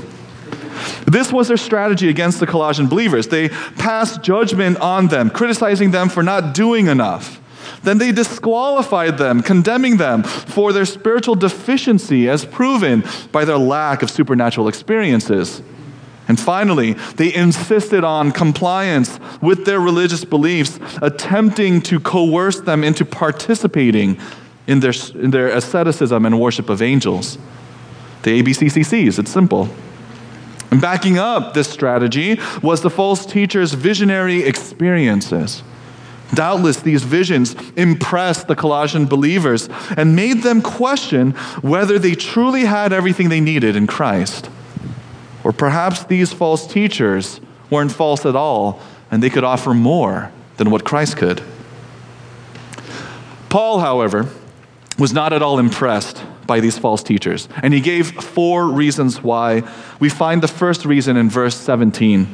This 1.05 1.31
was 1.31 1.47
their 1.47 1.57
strategy 1.57 2.09
against 2.09 2.39
the 2.39 2.47
Colossian 2.47 2.88
believers. 2.88 3.27
They 3.27 3.50
passed 3.50 4.21
judgment 4.21 4.77
on 4.77 5.07
them, 5.07 5.29
criticizing 5.29 5.91
them 5.91 6.09
for 6.09 6.23
not 6.23 6.53
doing 6.53 6.88
enough. 6.88 7.41
Then 7.83 7.97
they 7.97 8.11
disqualified 8.11 9.17
them, 9.17 9.41
condemning 9.41 9.97
them 9.97 10.23
for 10.23 10.71
their 10.73 10.85
spiritual 10.85 11.35
deficiency 11.35 12.29
as 12.29 12.45
proven 12.45 13.03
by 13.31 13.45
their 13.45 13.57
lack 13.57 14.03
of 14.03 14.09
supernatural 14.11 14.67
experiences. 14.67 15.61
And 16.27 16.39
finally, 16.39 16.93
they 17.15 17.33
insisted 17.33 18.03
on 18.03 18.31
compliance 18.31 19.19
with 19.41 19.65
their 19.65 19.79
religious 19.79 20.23
beliefs, 20.23 20.79
attempting 21.01 21.81
to 21.83 22.00
coerce 22.00 22.61
them 22.61 22.83
into 22.83 23.03
participating 23.03 24.17
in 24.67 24.79
their, 24.79 24.93
in 25.15 25.31
their 25.31 25.47
asceticism 25.47 26.25
and 26.25 26.39
worship 26.39 26.69
of 26.69 26.81
angels. 26.81 27.38
The 28.23 28.41
ABCCCs, 28.41 29.17
it's 29.19 29.31
simple. 29.31 29.69
And 30.72 30.80
backing 30.80 31.18
up 31.18 31.54
this 31.54 31.70
strategy 31.70 32.40
was 32.63 32.82
the 32.82 32.90
false 32.90 33.25
teacher's 33.25 33.74
visionary 33.74 34.44
experiences. 34.44 35.63
Doubtless, 36.34 36.80
these 36.82 37.04
visions 37.04 37.56
impressed 37.75 38.48
the 38.48 38.56
Colossian 38.56 39.06
believers 39.06 39.68
and 39.98 40.16
made 40.16 40.44
them 40.44 40.62
question 40.62 41.32
whether 41.62 42.00
they 42.00 42.16
truly 42.16 42.63
had 42.63 42.94
everything 42.94 43.28
they 43.28 43.42
needed 43.42 43.75
in 43.75 43.86
Christ. 43.86 44.50
Or 45.44 45.51
perhaps 45.51 46.06
these 46.06 46.32
false 46.32 46.66
teachers 46.66 47.42
weren't 47.70 47.92
false 47.92 48.25
at 48.25 48.36
all 48.36 48.82
and 49.10 49.22
they 49.22 49.30
could 49.30 49.44
offer 49.44 49.74
more 49.74 50.32
than 50.56 50.72
what 50.72 50.86
Christ 50.86 51.18
could. 51.18 51.44
Paul, 53.50 53.80
however, 53.80 54.30
was 54.98 55.12
not 55.12 55.34
at 55.34 55.42
all 55.42 55.60
impressed 55.60 56.24
by 56.51 56.60
these 56.60 56.77
false 56.77 57.01
teachers. 57.01 57.48
And 57.63 57.74
he 57.74 57.79
gave 57.79 58.12
four 58.22 58.67
reasons 58.67 59.24
why. 59.24 59.63
We 60.01 60.10
find 60.10 60.43
the 60.43 60.50
first 60.50 60.84
reason 60.84 61.15
in 61.15 61.29
verse 61.29 61.55
17. 61.55 62.27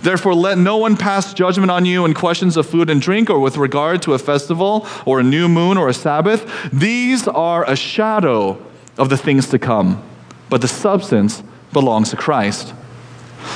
Therefore, 0.00 0.34
let 0.34 0.56
no 0.56 0.78
one 0.78 0.96
pass 0.96 1.34
judgment 1.34 1.70
on 1.70 1.84
you 1.84 2.06
in 2.06 2.14
questions 2.14 2.56
of 2.56 2.64
food 2.64 2.88
and 2.88 3.02
drink, 3.02 3.28
or 3.28 3.38
with 3.38 3.58
regard 3.58 4.00
to 4.02 4.14
a 4.14 4.18
festival, 4.18 4.86
or 5.04 5.20
a 5.20 5.22
new 5.22 5.46
moon, 5.46 5.76
or 5.76 5.90
a 5.90 5.92
Sabbath. 5.92 6.42
These 6.72 7.28
are 7.28 7.70
a 7.70 7.76
shadow 7.76 8.56
of 8.96 9.10
the 9.10 9.18
things 9.18 9.50
to 9.50 9.58
come, 9.58 10.02
but 10.48 10.62
the 10.62 10.68
substance 10.68 11.42
belongs 11.70 12.08
to 12.12 12.16
Christ. 12.16 12.72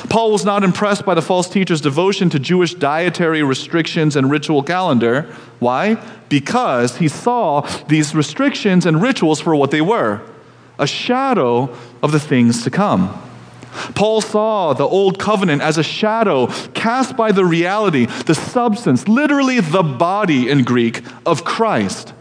Paul 0.09 0.33
was 0.33 0.45
not 0.45 0.65
impressed 0.65 1.05
by 1.05 1.15
the 1.15 1.23
false 1.23 1.49
teacher's 1.49 1.81
devotion 1.81 2.31
to 2.31 2.39
Jewish 2.39 2.75
dietary 2.75 3.43
restrictions 3.43 4.17
and 4.17 4.31
ritual 4.31 4.63
calendar. 4.63 5.23
Why? 5.59 5.95
Because 6.29 6.97
he 6.99 7.09
saw 7.09 7.63
these 7.89 8.15
restrictions 8.15 8.87
and 8.87 9.03
rituals 9.03 9.41
for 9.41 9.55
what 9.55 9.71
they 9.71 9.81
were 9.81 10.23
a 10.79 10.87
shadow 10.87 11.75
of 12.03 12.13
the 12.13 12.21
things 12.21 12.63
to 12.63 12.71
come. 12.71 13.21
Paul 13.95 14.21
saw 14.21 14.73
the 14.73 14.87
old 14.87 15.19
covenant 15.19 15.63
as 15.63 15.77
a 15.77 15.83
shadow 15.83 16.47
cast 16.73 17.17
by 17.17 17.33
the 17.33 17.45
reality, 17.45 18.07
the 18.07 18.35
substance, 18.35 19.09
literally 19.09 19.61
the 19.61 19.83
body 19.83 20.49
in 20.49 20.65
Greek, 20.65 21.03
of 21.27 21.45
Christ. 21.45 22.15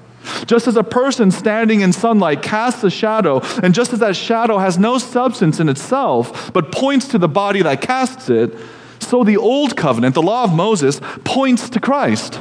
Just 0.46 0.68
as 0.68 0.76
a 0.76 0.84
person 0.84 1.32
standing 1.32 1.82
in 1.82 1.94
sunlight 1.94 2.42
casts 2.42 2.84
a 2.84 2.90
shadow, 2.90 3.42
and 3.64 3.74
just 3.74 3.94
as 3.94 4.00
that 4.00 4.16
shadow 4.16 4.58
has 4.58 4.78
no 4.78 4.98
substance 4.98 5.60
in 5.60 5.70
itself, 5.70 6.52
but 6.54 6.72
points 6.72 7.08
to 7.10 7.18
the 7.18 7.28
body 7.28 7.62
that 7.62 7.82
casts 7.82 8.30
it, 8.30 8.54
so 9.00 9.24
the 9.24 9.38
old 9.38 9.78
covenant, 9.78 10.16
the 10.16 10.22
law 10.22 10.44
of 10.44 10.54
Moses, 10.54 11.00
points 11.24 11.70
to 11.70 11.80
Christ. 11.80 12.40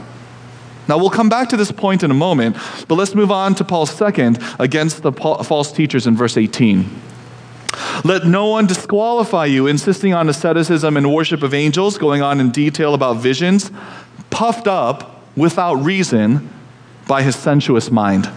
Now, 0.89 0.99
we'll 0.99 1.11
come 1.11 1.29
back 1.29 1.49
to 1.49 1.57
this 1.57 1.73
point 1.73 2.03
in 2.03 2.11
a 2.11 2.15
moment, 2.15 2.57
but 2.87 2.95
let's 2.95 3.15
move 3.15 3.33
on 3.33 3.55
to 3.57 3.65
Paul's 3.65 3.91
second 3.91 4.39
against 4.59 5.03
the 5.03 5.13
false 5.13 5.73
teachers 5.73 6.07
in 6.07 6.17
verse 6.17 6.37
18. 6.37 6.89
Let 8.05 8.25
no 8.25 8.47
one 8.47 8.67
disqualify 8.67 9.47
you, 9.47 9.67
insisting 9.67 10.15
on 10.15 10.29
asceticism 10.29 10.97
and 10.97 11.13
worship 11.13 11.43
of 11.43 11.55
angels, 11.55 11.99
going 11.99 12.23
on 12.23 12.41
in 12.41 12.51
detail 12.51 12.95
about 12.95 13.17
visions, 13.17 13.71
puffed 14.31 14.69
up 14.69 15.23
without 15.37 15.75
reason 15.75 16.49
by 17.07 17.23
his 17.23 17.37
sensuous 17.37 17.91
mind. 17.91 18.31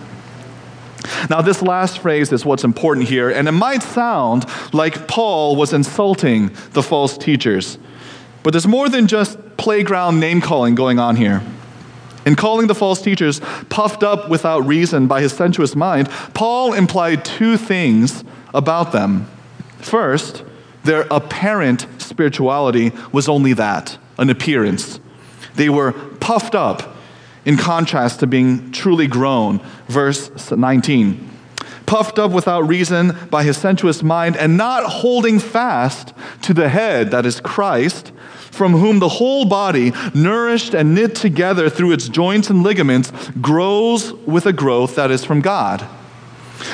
Now, 1.29 1.41
this 1.41 1.61
last 1.61 1.99
phrase 1.99 2.31
is 2.31 2.45
what's 2.45 2.63
important 2.63 3.07
here, 3.07 3.29
and 3.29 3.47
it 3.47 3.53
might 3.53 3.81
sound 3.81 4.45
like 4.73 5.07
Paul 5.07 5.55
was 5.55 5.73
insulting 5.73 6.51
the 6.73 6.83
false 6.83 7.17
teachers, 7.17 7.77
but 8.43 8.51
there's 8.51 8.67
more 8.67 8.89
than 8.89 9.07
just 9.07 9.37
playground 9.57 10.19
name 10.19 10.41
calling 10.41 10.75
going 10.75 10.99
on 10.99 11.15
here. 11.15 11.41
In 12.25 12.35
calling 12.35 12.67
the 12.67 12.75
false 12.75 13.01
teachers 13.01 13.39
puffed 13.69 14.03
up 14.03 14.29
without 14.29 14.65
reason 14.65 15.07
by 15.07 15.21
his 15.21 15.33
sensuous 15.33 15.75
mind, 15.75 16.09
Paul 16.33 16.73
implied 16.73 17.25
two 17.25 17.57
things 17.57 18.23
about 18.53 18.91
them. 18.91 19.27
First, 19.79 20.43
their 20.83 21.07
apparent 21.09 21.87
spirituality 21.97 22.91
was 23.11 23.29
only 23.29 23.53
that 23.53 23.97
an 24.17 24.29
appearance. 24.29 24.99
They 25.55 25.69
were 25.69 25.93
puffed 25.93 26.55
up 26.55 26.95
in 27.45 27.57
contrast 27.57 28.19
to 28.19 28.27
being 28.27 28.71
truly 28.71 29.07
grown. 29.07 29.59
Verse 29.87 30.51
19 30.51 31.29
puffed 31.89 32.19
up 32.19 32.29
without 32.29 32.67
reason 32.67 33.17
by 33.31 33.43
his 33.43 33.57
sensuous 33.57 34.03
mind, 34.03 34.37
and 34.37 34.55
not 34.55 34.83
holding 34.83 35.39
fast 35.39 36.13
to 36.39 36.53
the 36.53 36.69
head, 36.69 37.09
that 37.09 37.25
is 37.25 37.41
Christ, 37.41 38.11
from 38.51 38.73
whom 38.73 38.99
the 38.99 39.09
whole 39.09 39.45
body, 39.45 39.91
nourished 40.13 40.75
and 40.75 40.93
knit 40.93 41.15
together 41.15 41.67
through 41.67 41.91
its 41.91 42.07
joints 42.07 42.51
and 42.51 42.61
ligaments, 42.61 43.11
grows 43.41 44.13
with 44.13 44.45
a 44.45 44.53
growth 44.53 44.97
that 44.97 45.09
is 45.09 45.25
from 45.25 45.41
God. 45.41 45.83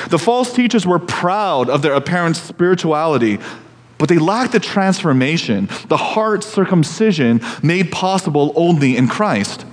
The 0.10 0.20
false 0.20 0.52
teachers 0.52 0.86
were 0.86 1.00
proud 1.00 1.70
of 1.70 1.82
their 1.82 1.94
apparent 1.94 2.36
spirituality, 2.36 3.40
but 3.98 4.10
they 4.10 4.18
lacked 4.18 4.52
the 4.52 4.60
transformation, 4.60 5.70
the 5.88 5.96
heart 5.96 6.44
circumcision 6.44 7.40
made 7.64 7.90
possible 7.90 8.52
only 8.58 8.98
in 8.98 9.08
Christ. 9.08 9.66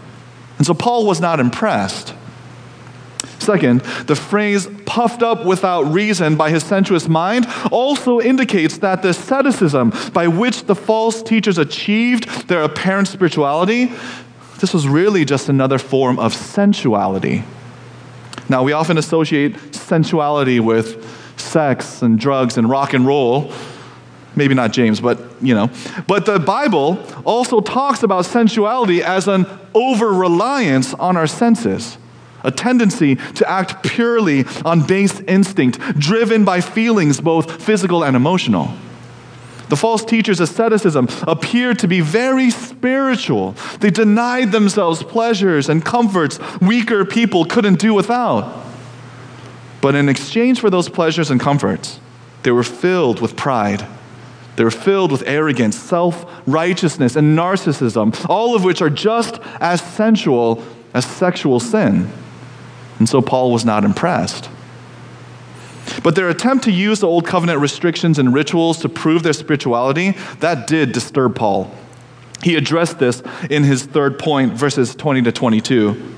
And 0.62 0.66
so 0.69 0.75
Paul 0.75 1.07
was 1.07 1.21
not 1.21 1.40
impressed. 1.40 2.14
Second, 3.40 3.81
the 4.07 4.14
phrase 4.14 4.69
puffed 4.87 5.21
up 5.21 5.45
without 5.45 5.92
reason 5.92 6.37
by 6.37 6.50
his 6.50 6.62
sensuous 6.62 7.09
mind 7.09 7.49
also 7.73 8.21
indicates 8.21 8.78
that 8.78 9.02
the 9.02 9.09
asceticism 9.09 9.92
by 10.12 10.28
which 10.28 10.66
the 10.66 10.76
false 10.76 11.21
teachers 11.21 11.59
achieved 11.59 12.47
their 12.47 12.62
apparent 12.62 13.09
spirituality, 13.09 13.90
this 14.61 14.73
was 14.73 14.87
really 14.87 15.25
just 15.25 15.49
another 15.49 15.78
form 15.78 16.21
of 16.21 16.33
sensuality. 16.33 17.42
Now, 18.49 18.62
we 18.62 18.71
often 18.71 18.99
associate 18.99 19.75
sensuality 19.75 20.61
with 20.61 21.40
sex 21.40 22.02
and 22.02 22.21
drugs 22.21 22.57
and 22.57 22.71
rock 22.71 22.95
and 22.95 23.04
roll. 23.04 23.52
Maybe 24.34 24.54
not 24.54 24.72
James, 24.72 25.00
but 25.00 25.18
you 25.42 25.54
know. 25.54 25.70
But 26.06 26.26
the 26.26 26.38
Bible 26.38 27.04
also 27.24 27.60
talks 27.60 28.02
about 28.02 28.24
sensuality 28.24 29.02
as 29.02 29.28
an 29.28 29.46
over 29.74 30.12
reliance 30.12 30.94
on 30.94 31.16
our 31.16 31.26
senses, 31.26 31.98
a 32.42 32.50
tendency 32.50 33.16
to 33.16 33.48
act 33.48 33.84
purely 33.84 34.44
on 34.64 34.86
base 34.86 35.20
instinct, 35.20 35.78
driven 35.98 36.44
by 36.44 36.60
feelings 36.60 37.20
both 37.20 37.62
physical 37.62 38.04
and 38.04 38.16
emotional. 38.16 38.74
The 39.68 39.76
false 39.76 40.04
teachers' 40.04 40.40
asceticism 40.40 41.08
appeared 41.22 41.78
to 41.78 41.88
be 41.88 42.02
very 42.02 42.50
spiritual. 42.50 43.52
They 43.80 43.90
denied 43.90 44.52
themselves 44.52 45.02
pleasures 45.02 45.70
and 45.70 45.82
comforts 45.82 46.38
weaker 46.60 47.06
people 47.06 47.46
couldn't 47.46 47.78
do 47.78 47.94
without. 47.94 48.66
But 49.80 49.94
in 49.94 50.10
exchange 50.10 50.60
for 50.60 50.68
those 50.68 50.90
pleasures 50.90 51.30
and 51.30 51.40
comforts, 51.40 52.00
they 52.42 52.50
were 52.50 52.62
filled 52.62 53.20
with 53.20 53.34
pride. 53.34 53.86
They 54.56 54.64
were 54.64 54.71
filled 54.71 55.12
with 55.12 55.23
arrogance, 55.26 55.76
self 55.76 56.26
righteousness, 56.47 57.16
and 57.16 57.37
narcissism, 57.37 58.28
all 58.28 58.54
of 58.54 58.64
which 58.64 58.82
are 58.82 58.90
just 58.90 59.40
as 59.61 59.80
sensual 59.80 60.62
as 60.94 61.06
sexual 61.06 61.59
sin. 61.59 62.11
And 62.99 63.09
so 63.09 63.23
Paul 63.23 63.50
was 63.50 63.64
not 63.64 63.85
impressed. 63.85 64.50
But 66.02 66.14
their 66.14 66.28
attempt 66.28 66.64
to 66.64 66.71
use 66.71 67.00
the 67.00 67.09
Old 67.09 67.26
Covenant 67.26 67.61
restrictions 67.61 68.18
and 68.18 68.32
rituals 68.32 68.78
to 68.80 68.88
prove 68.88 69.23
their 69.23 69.32
spirituality, 69.32 70.12
that 70.40 70.66
did 70.66 70.92
disturb 70.92 71.35
Paul. 71.35 71.75
He 72.42 72.56
addressed 72.56 72.99
this 72.99 73.23
in 73.50 73.64
his 73.64 73.85
third 73.85 74.18
point, 74.18 74.52
verses 74.52 74.94
20 74.94 75.23
to 75.23 75.32
22. 75.32 76.11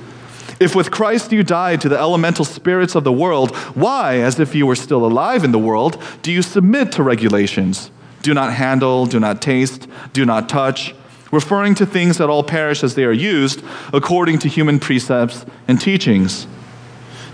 If 0.60 0.74
with 0.74 0.90
Christ 0.90 1.32
you 1.32 1.42
died 1.42 1.80
to 1.82 1.88
the 1.88 1.98
elemental 1.98 2.44
spirits 2.44 2.94
of 2.94 3.04
the 3.04 3.12
world, 3.12 3.54
why, 3.74 4.18
as 4.20 4.38
if 4.38 4.54
you 4.54 4.66
were 4.66 4.76
still 4.76 5.04
alive 5.04 5.44
in 5.44 5.52
the 5.52 5.58
world, 5.58 6.02
do 6.22 6.32
you 6.32 6.42
submit 6.42 6.92
to 6.92 7.02
regulations? 7.02 7.90
Do 8.24 8.32
not 8.32 8.54
handle, 8.54 9.04
do 9.04 9.20
not 9.20 9.42
taste, 9.42 9.86
do 10.14 10.24
not 10.24 10.48
touch, 10.48 10.94
referring 11.30 11.74
to 11.74 11.84
things 11.84 12.16
that 12.16 12.30
all 12.30 12.42
perish 12.42 12.82
as 12.82 12.94
they 12.94 13.04
are 13.04 13.12
used, 13.12 13.62
according 13.92 14.38
to 14.38 14.48
human 14.48 14.80
precepts 14.80 15.44
and 15.68 15.78
teachings. 15.78 16.46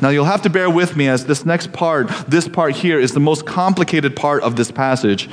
Now, 0.00 0.09
you'll 0.09 0.25
have 0.25 0.42
to 0.42 0.50
bear 0.50 0.68
with 0.68 0.97
me 0.97 1.06
as 1.06 1.26
this 1.26 1.47
next 1.47 1.73
part, 1.73 2.09
this 2.26 2.49
part 2.49 2.75
here, 2.75 2.99
is 2.99 3.12
the 3.12 3.20
most 3.20 3.47
complicated 3.47 4.16
part 4.16 4.42
of 4.42 4.56
this 4.56 4.73
passage. 4.73 5.28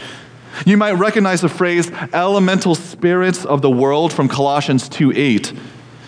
You 0.63 0.77
might 0.77 0.91
recognize 0.91 1.41
the 1.41 1.49
phrase 1.49 1.89
elemental 2.13 2.75
spirits 2.75 3.43
of 3.43 3.63
the 3.63 3.71
world 3.71 4.13
from 4.13 4.27
Colossians 4.27 4.87
2 4.87 5.11
8. 5.15 5.53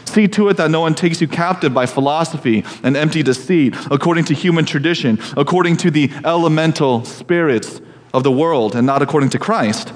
See 0.05 0.27
to 0.27 0.49
it 0.49 0.57
that 0.57 0.69
no 0.69 0.81
one 0.81 0.93
takes 0.93 1.21
you 1.21 1.27
captive 1.27 1.73
by 1.73 1.87
philosophy 1.87 2.63
and 2.83 2.95
empty 2.95 3.23
deceit, 3.23 3.73
according 3.89 4.25
to 4.25 4.35
human 4.35 4.65
tradition, 4.65 5.17
according 5.35 5.77
to 5.77 5.89
the 5.89 6.11
elemental 6.23 7.03
spirits 7.03 7.81
of 8.13 8.23
the 8.23 8.31
world 8.31 8.75
and 8.75 8.85
not 8.85 9.01
according 9.01 9.29
to 9.29 9.39
Christ. 9.39 9.93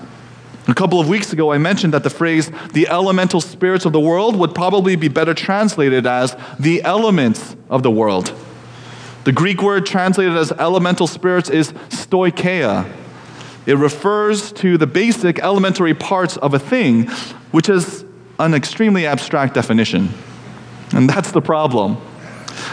A 0.67 0.73
couple 0.73 0.99
of 0.99 1.09
weeks 1.09 1.33
ago, 1.33 1.51
I 1.51 1.57
mentioned 1.57 1.93
that 1.93 2.03
the 2.03 2.09
phrase 2.09 2.49
the 2.71 2.87
elemental 2.87 3.41
spirits 3.41 3.85
of 3.85 3.91
the 3.91 3.99
world 3.99 4.37
would 4.37 4.55
probably 4.55 4.95
be 4.95 5.09
better 5.09 5.33
translated 5.33 6.07
as 6.07 6.37
the 6.57 6.81
elements 6.83 7.57
of 7.69 7.83
the 7.83 7.91
world. 7.91 8.33
The 9.25 9.33
Greek 9.33 9.61
word 9.61 9.85
translated 9.85 10.37
as 10.37 10.51
elemental 10.53 11.07
spirits 11.07 11.49
is 11.49 11.73
stoicheia. 11.89 12.89
It 13.65 13.77
refers 13.77 14.51
to 14.53 14.77
the 14.77 14.87
basic 14.87 15.39
elementary 15.39 15.93
parts 15.93 16.37
of 16.37 16.53
a 16.53 16.59
thing, 16.59 17.07
which 17.51 17.69
is 17.69 18.05
an 18.39 18.53
extremely 18.53 19.05
abstract 19.05 19.53
definition. 19.53 20.09
And 20.93 21.09
that's 21.09 21.31
the 21.31 21.41
problem. 21.41 21.97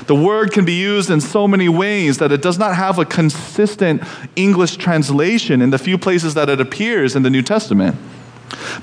The 0.07 0.14
word 0.14 0.53
can 0.53 0.64
be 0.64 0.75
used 0.75 1.11
in 1.11 1.21
so 1.21 1.47
many 1.49 1.69
ways 1.69 2.19
that 2.19 2.33
it 2.33 2.43
does 2.43 2.59
not 2.59 2.75
have 2.77 2.99
a 2.99 3.05
consistent 3.05 4.03
English 4.37 4.77
translation 4.77 5.62
in 5.62 5.71
the 5.71 5.79
few 5.79 5.99
places 5.99 6.35
that 6.35 6.49
it 6.49 6.61
appears 6.61 7.16
in 7.16 7.23
the 7.23 7.31
New 7.31 7.43
Testament. 7.43 7.97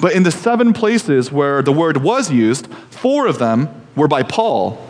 But 0.02 0.14
in 0.14 0.24
the 0.24 0.32
seven 0.32 0.74
places 0.74 1.32
where 1.32 1.62
the 1.62 1.72
word 1.72 1.98
was 1.98 2.32
used, 2.32 2.68
four 2.90 3.28
of 3.28 3.40
them 3.40 3.70
were 3.96 4.08
by 4.08 4.24
Paul. 4.24 4.82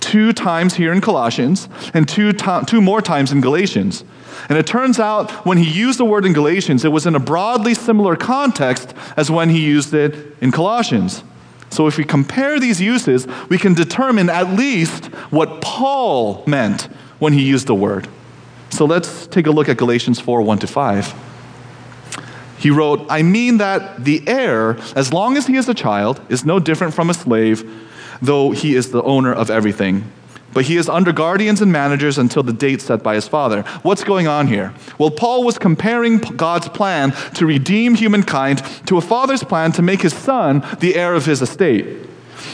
Two 0.00 0.32
times 0.32 0.74
here 0.74 0.92
in 0.92 1.00
Colossians, 1.00 1.68
and 1.92 2.08
two, 2.08 2.32
to- 2.32 2.64
two 2.66 2.80
more 2.80 3.02
times 3.02 3.30
in 3.30 3.40
Galatians. 3.40 4.04
And 4.48 4.58
it 4.58 4.66
turns 4.66 4.98
out 4.98 5.30
when 5.46 5.58
he 5.58 5.70
used 5.70 5.98
the 5.98 6.04
word 6.04 6.24
in 6.24 6.32
Galatians, 6.32 6.84
it 6.84 6.88
was 6.88 7.06
in 7.06 7.14
a 7.14 7.20
broadly 7.20 7.74
similar 7.74 8.16
context 8.16 8.94
as 9.16 9.30
when 9.30 9.50
he 9.50 9.60
used 9.60 9.94
it 9.94 10.36
in 10.40 10.50
Colossians. 10.50 11.22
So 11.72 11.86
if 11.86 11.96
we 11.96 12.04
compare 12.04 12.60
these 12.60 12.80
uses, 12.80 13.26
we 13.48 13.56
can 13.56 13.72
determine 13.72 14.28
at 14.28 14.50
least 14.50 15.06
what 15.30 15.62
Paul 15.62 16.44
meant 16.46 16.82
when 17.18 17.32
he 17.32 17.42
used 17.42 17.66
the 17.66 17.74
word. 17.74 18.08
So 18.68 18.84
let's 18.84 19.26
take 19.26 19.46
a 19.46 19.50
look 19.50 19.68
at 19.70 19.78
Galatians 19.78 20.20
4 20.20 20.42
1 20.42 20.58
to 20.58 20.66
5. 20.66 21.14
He 22.58 22.70
wrote, 22.70 23.06
I 23.08 23.22
mean 23.22 23.56
that 23.56 24.04
the 24.04 24.22
heir, 24.28 24.76
as 24.94 25.12
long 25.12 25.36
as 25.36 25.46
he 25.46 25.56
is 25.56 25.68
a 25.68 25.74
child, 25.74 26.20
is 26.28 26.44
no 26.44 26.60
different 26.60 26.94
from 26.94 27.10
a 27.10 27.14
slave, 27.14 27.68
though 28.20 28.50
he 28.50 28.76
is 28.76 28.90
the 28.90 29.02
owner 29.02 29.32
of 29.32 29.50
everything. 29.50 30.04
But 30.52 30.66
he 30.66 30.76
is 30.76 30.88
under 30.88 31.12
guardians 31.12 31.62
and 31.62 31.72
managers 31.72 32.18
until 32.18 32.42
the 32.42 32.52
date 32.52 32.80
set 32.80 33.02
by 33.02 33.14
his 33.14 33.26
father. 33.26 33.62
What's 33.82 34.04
going 34.04 34.28
on 34.28 34.48
here? 34.48 34.74
Well, 34.98 35.10
Paul 35.10 35.44
was 35.44 35.58
comparing 35.58 36.18
God's 36.18 36.68
plan 36.68 37.12
to 37.34 37.46
redeem 37.46 37.94
humankind 37.94 38.62
to 38.86 38.98
a 38.98 39.00
father's 39.00 39.42
plan 39.42 39.72
to 39.72 39.82
make 39.82 40.02
his 40.02 40.14
son 40.14 40.64
the 40.80 40.94
heir 40.96 41.14
of 41.14 41.26
his 41.26 41.42
estate. 41.42 42.08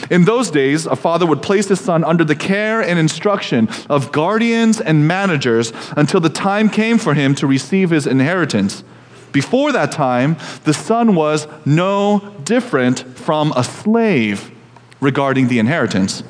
In 0.09 0.25
those 0.25 0.49
days, 0.49 0.85
a 0.85 0.95
father 0.95 1.25
would 1.25 1.41
place 1.41 1.67
his 1.67 1.81
son 1.81 2.03
under 2.03 2.23
the 2.23 2.35
care 2.35 2.81
and 2.81 2.97
instruction 2.99 3.67
of 3.89 4.11
guardians 4.11 4.79
and 4.79 5.07
managers 5.07 5.73
until 5.97 6.19
the 6.19 6.29
time 6.29 6.69
came 6.69 6.97
for 6.97 7.13
him 7.13 7.35
to 7.35 7.47
receive 7.47 7.89
his 7.89 8.07
inheritance. 8.07 8.83
Before 9.31 9.71
that 9.71 9.91
time, 9.91 10.37
the 10.63 10.73
son 10.73 11.15
was 11.15 11.47
no 11.65 12.33
different 12.43 12.99
from 13.17 13.51
a 13.55 13.63
slave 13.63 14.51
regarding 15.01 15.47
the 15.47 15.59
inheritance. 15.59 16.23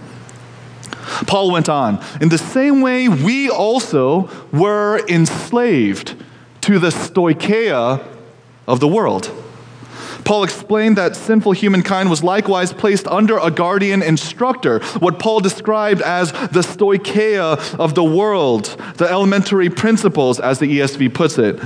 Paul 1.28 1.52
went 1.52 1.70
on, 1.70 2.04
in 2.22 2.30
the 2.30 2.38
same 2.38 2.82
way, 2.82 3.08
we 3.08 3.50
also 3.50 4.30
were 4.52 5.04
enslaved 5.08 6.16
to 6.62 6.80
the 6.80 6.90
stoicheia 6.90 8.04
of 8.68 8.80
the 8.80 8.88
world. 8.88 9.32
Paul 10.30 10.44
explained 10.44 10.98
that 10.98 11.16
sinful 11.16 11.54
humankind 11.54 12.10
was 12.10 12.24
likewise 12.24 12.72
placed 12.72 13.08
under 13.08 13.40
a 13.40 13.50
guardian 13.50 14.04
instructor, 14.04 14.80
what 15.00 15.18
Paul 15.18 15.40
described 15.40 16.04
as 16.04 16.32
the 16.32 16.62
stoicheia 16.62 17.80
of 17.80 17.96
the 17.96 18.04
world, 18.04 18.66
the 18.98 19.10
elementary 19.10 19.72
principles, 19.72 20.40
as 20.40 20.60
the 20.60 20.68
ESV 20.68 21.14
puts 21.16 21.40
it. 21.40 21.60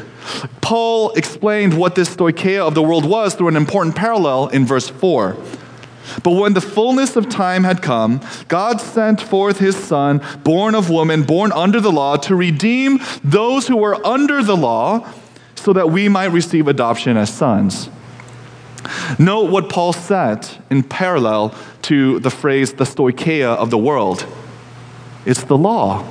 Paul 0.62 1.12
explained 1.12 1.78
what 1.78 1.96
this 1.96 2.16
stoicheia 2.16 2.66
of 2.66 2.74
the 2.74 2.82
world 2.82 3.06
was 3.06 3.36
through 3.36 3.50
an 3.50 3.58
important 3.58 3.98
parallel 3.98 4.48
in 4.48 4.66
verse 4.66 4.88
4. 4.88 5.36
But 6.24 6.32
when 6.32 6.54
the 6.54 6.62
fullness 6.62 7.16
of 7.16 7.30
time 7.30 7.64
had 7.64 7.82
come, 7.82 8.22
God 8.48 8.82
sent 8.82 9.22
forth 9.22 9.60
his 9.60 9.76
Son, 9.76 10.22
born 10.44 10.76
of 10.76 10.90
woman, 10.90 11.24
born 11.24 11.52
under 11.52 11.80
the 11.80 11.92
law, 11.92 12.18
to 12.18 12.36
redeem 12.36 13.00
those 13.24 13.68
who 13.68 13.78
were 13.78 14.06
under 14.06 14.44
the 14.44 14.58
law, 14.58 15.08
so 15.56 15.74
that 15.74 15.90
we 15.90 16.10
might 16.10 16.32
receive 16.32 16.68
adoption 16.68 17.16
as 17.16 17.34
sons. 17.34 17.90
Note 19.18 19.50
what 19.50 19.70
Paul 19.70 19.94
said 19.94 20.48
in 20.70 20.84
parallel 20.84 21.56
to 21.84 22.20
the 22.20 22.30
phrase 22.30 22.74
the 22.74 22.84
stoicheia 22.84 23.56
of 23.56 23.70
the 23.70 23.78
world 23.78 24.26
it's 25.26 25.44
the 25.44 25.58
law. 25.58 26.06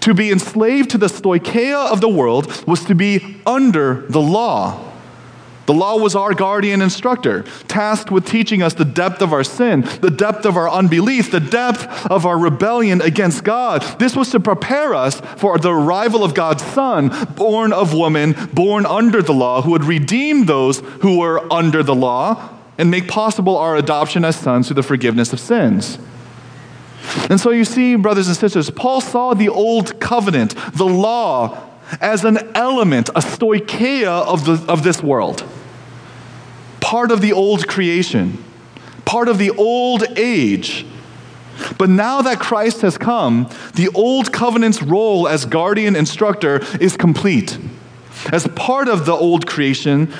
To 0.00 0.14
be 0.14 0.30
enslaved 0.30 0.90
to 0.90 0.98
the 0.98 1.06
stoicheia 1.06 1.90
of 1.90 2.00
the 2.00 2.08
world 2.08 2.64
was 2.66 2.84
to 2.84 2.94
be 2.94 3.40
under 3.46 4.06
the 4.08 4.20
law. 4.20 4.85
The 5.66 5.74
law 5.74 5.96
was 5.96 6.14
our 6.14 6.32
guardian 6.32 6.80
instructor, 6.80 7.44
tasked 7.66 8.10
with 8.10 8.24
teaching 8.24 8.62
us 8.62 8.74
the 8.74 8.84
depth 8.84 9.20
of 9.20 9.32
our 9.32 9.42
sin, 9.42 9.82
the 10.00 10.10
depth 10.10 10.46
of 10.46 10.56
our 10.56 10.70
unbelief, 10.70 11.32
the 11.32 11.40
depth 11.40 12.06
of 12.06 12.24
our 12.24 12.38
rebellion 12.38 13.02
against 13.02 13.42
God. 13.42 13.82
This 13.98 14.14
was 14.14 14.30
to 14.30 14.40
prepare 14.40 14.94
us 14.94 15.20
for 15.20 15.58
the 15.58 15.72
arrival 15.72 16.22
of 16.22 16.34
God's 16.34 16.64
Son, 16.64 17.10
born 17.34 17.72
of 17.72 17.92
woman, 17.92 18.34
born 18.52 18.86
under 18.86 19.22
the 19.22 19.34
law, 19.34 19.62
who 19.62 19.72
would 19.72 19.84
redeem 19.84 20.46
those 20.46 20.78
who 21.00 21.18
were 21.18 21.52
under 21.52 21.82
the 21.82 21.94
law 21.94 22.50
and 22.78 22.90
make 22.90 23.08
possible 23.08 23.56
our 23.56 23.76
adoption 23.76 24.24
as 24.24 24.36
sons 24.36 24.68
through 24.68 24.74
the 24.74 24.82
forgiveness 24.82 25.32
of 25.32 25.40
sins. 25.40 25.98
And 27.28 27.40
so 27.40 27.50
you 27.50 27.64
see, 27.64 27.96
brothers 27.96 28.28
and 28.28 28.36
sisters, 28.36 28.70
Paul 28.70 29.00
saw 29.00 29.34
the 29.34 29.48
old 29.48 29.98
covenant, 30.00 30.54
the 30.74 30.86
law, 30.86 31.62
as 32.00 32.24
an 32.24 32.38
element, 32.54 33.08
a 33.10 33.20
stoicheia 33.20 34.06
of, 34.06 34.44
the, 34.44 34.64
of 34.70 34.82
this 34.82 35.02
world 35.02 35.44
part 36.86 37.10
of 37.10 37.20
the 37.20 37.32
old 37.32 37.66
creation, 37.66 38.38
part 39.04 39.26
of 39.26 39.38
the 39.38 39.50
old 39.50 40.04
age. 40.16 40.86
But 41.78 41.90
now 41.90 42.22
that 42.22 42.38
Christ 42.38 42.82
has 42.82 42.96
come, 42.96 43.50
the 43.74 43.88
old 43.92 44.32
covenant's 44.32 44.80
role 44.80 45.26
as 45.26 45.46
guardian 45.46 45.96
instructor 45.96 46.60
is 46.80 46.96
complete. 46.96 47.58
As 48.30 48.46
part 48.54 48.86
of 48.86 49.04
the 49.04 49.14
old 49.14 49.48
creation, 49.48 50.14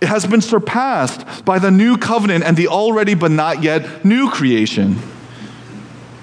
it 0.00 0.06
has 0.06 0.24
been 0.24 0.40
surpassed 0.40 1.44
by 1.44 1.58
the 1.58 1.72
new 1.72 1.96
covenant 1.96 2.44
and 2.44 2.56
the 2.56 2.68
already 2.68 3.14
but 3.14 3.32
not 3.32 3.64
yet 3.64 4.04
new 4.04 4.30
creation. 4.30 4.98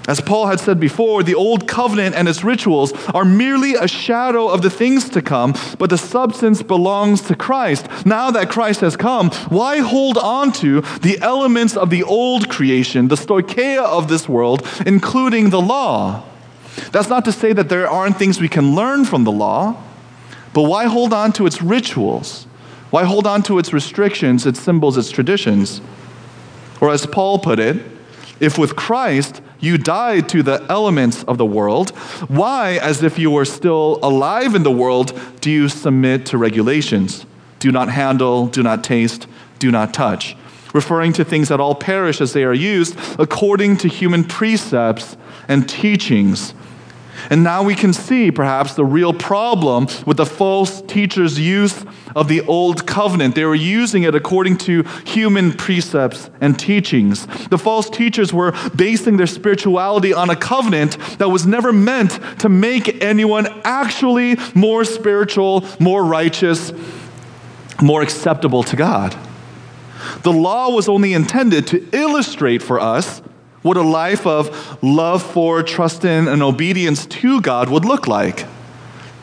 As 0.10 0.19
Paul 0.19 0.48
had 0.48 0.60
said 0.60 0.80
before, 0.80 1.22
the 1.22 1.36
old 1.36 1.67
covenant 1.67 2.15
and 2.15 2.28
its 2.28 2.43
rituals 2.43 2.93
are 3.10 3.24
merely 3.24 3.76
a 3.76 3.88
shadow 3.88 4.48
of 4.48 4.63
the 4.63 4.69
things 4.72 5.08
to 5.10 5.22
come, 5.22 5.54
but 5.78 5.91
the 5.91 6.00
substance 6.00 6.63
belongs 6.63 7.22
to 7.28 7.36
Christ. 7.36 7.88
Now 8.08 8.32
that 8.32 8.50
Christ 8.50 8.82
has 8.82 8.98
come, 8.98 9.30
why 9.50 9.78
hold 9.78 10.17
on 10.17 10.52
to 10.54 10.82
the 11.04 11.19
elements 11.22 11.78
of 11.78 11.91
the 11.91 12.02
old 12.02 12.50
creation, 12.50 13.10
the 13.10 13.17
stoicheia 13.17 13.84
of 13.84 14.08
this 14.08 14.28
world, 14.28 14.67
including 14.84 15.52
the 15.52 15.62
law? 15.62 16.24
That's 16.91 17.10
not 17.10 17.24
to 17.26 17.32
say 17.32 17.54
that 17.54 17.69
there 17.69 17.88
aren't 17.88 18.17
things 18.17 18.41
we 18.41 18.50
can 18.50 18.74
learn 18.74 19.06
from 19.06 19.26
the 19.26 19.32
law, 19.32 19.80
but 20.56 20.63
why 20.63 20.86
hold 20.86 21.13
on 21.13 21.34
to 21.34 21.45
its 21.45 21.62
rituals? 21.62 22.48
Why 22.89 23.04
hold 23.04 23.28
on 23.28 23.43
to 23.43 23.60
its 23.60 23.74
restrictions, 23.74 24.48
its 24.48 24.60
symbols, 24.60 24.98
its 24.98 25.12
traditions? 25.12 25.82
Or 26.82 26.89
as 26.89 27.06
Paul 27.06 27.38
put 27.38 27.60
it, 27.60 27.78
if 28.39 28.58
with 28.58 28.76
Christ 28.76 29.43
you 29.60 29.78
died 29.78 30.30
to 30.30 30.43
the 30.43 30.65
elements 30.69 31.24
of 31.24 31.38
the 31.38 31.45
world, 31.45 31.89
why, 32.30 32.80
as 32.82 33.04
if 33.04 33.19
you 33.19 33.32
were 33.32 33.45
still 33.45 34.00
alive 34.02 34.56
in 34.56 34.63
the 34.63 34.72
world, 34.72 35.19
do 35.41 35.52
you 35.52 35.69
submit 35.69 36.26
to 36.28 36.38
regulations? 36.38 37.26
Do 37.60 37.72
not 37.72 37.89
handle, 37.89 38.48
do 38.48 38.63
not 38.63 38.84
taste, 38.84 39.28
do 39.60 39.72
not 39.72 39.93
touch. 39.93 40.36
Referring 40.74 41.13
to 41.13 41.26
things 41.26 41.50
that 41.50 41.60
all 41.60 41.76
perish 41.76 42.22
as 42.22 42.34
they 42.34 42.43
are 42.43 42.54
used 42.54 42.98
according 43.19 43.78
to 43.78 43.88
human 43.88 44.24
precepts 44.24 45.17
and 45.48 45.67
teachings 45.67 46.54
and 47.29 47.43
now 47.43 47.63
we 47.63 47.75
can 47.75 47.93
see, 47.93 48.32
perhaps, 48.32 48.73
the 48.73 48.86
real 48.86 49.13
problem 49.13 49.88
with 50.05 50.17
the 50.17 50.25
false 50.25 50.82
teachers' 50.82 51.39
use 51.39 51.86
of 52.15 52.27
the 52.27 52.41
old 52.41 52.88
covenant. 52.88 53.36
They 53.36 53.45
were 53.45 53.55
using 53.55 54.03
it 54.03 54.15
according 54.15 54.58
to 54.60 54.84
human 55.05 55.53
precepts 55.53 56.29
and 56.41 56.58
teachings. 56.58 57.27
The 57.47 57.58
false 57.58 57.89
teachers 57.89 58.34
were 58.34 58.53
basing 58.75 59.17
their 59.17 59.27
spirituality 59.27 60.13
on 60.13 60.29
a 60.29 60.36
covenant 60.36 60.97
that 61.19 61.29
was 61.29 61.45
never 61.45 61.71
meant 61.71 62.19
to 62.39 62.49
make 62.49 63.03
anyone 63.03 63.47
actually 63.63 64.38
more 64.55 64.84
spiritual, 64.86 65.65
more 65.79 66.03
righteous, 66.03 66.73
more 67.82 68.01
acceptable 68.01 68.63
to 68.63 68.75
God. 68.75 69.15
The 70.23 70.32
law 70.34 70.71
was 70.71 70.89
only 70.89 71.13
intended 71.13 71.67
to 71.67 71.88
illustrate 71.91 72.62
for 72.62 72.79
us 72.79 73.21
what 73.62 73.78
a 73.78 73.82
life 73.82 74.26
of 74.26 74.82
love 74.84 75.22
for, 75.22 75.63
trust 75.63 76.06
in, 76.06 76.28
and 76.28 76.41
obedience 76.41 77.06
to 77.06 77.41
God 77.41 77.69
would 77.69 77.86
look 77.86 78.08
like. 78.08 78.45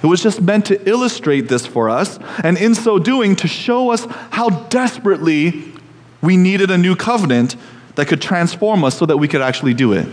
It 0.02 0.06
was 0.06 0.22
just 0.22 0.42
meant 0.42 0.66
to 0.66 0.88
illustrate 0.88 1.48
this 1.48 1.66
for 1.66 1.88
us, 1.88 2.18
and 2.44 2.58
in 2.58 2.74
so 2.74 2.98
doing, 2.98 3.34
to 3.36 3.48
show 3.48 3.90
us 3.90 4.06
how 4.30 4.50
desperately 4.50 5.72
we 6.20 6.36
needed 6.36 6.70
a 6.70 6.78
new 6.78 6.94
covenant 6.94 7.56
that 7.94 8.06
could 8.06 8.20
transform 8.20 8.84
us 8.84 8.96
so 8.96 9.06
that 9.06 9.16
we 9.16 9.26
could 9.26 9.40
actually 9.40 9.74
do 9.74 9.92
it. 9.92 10.06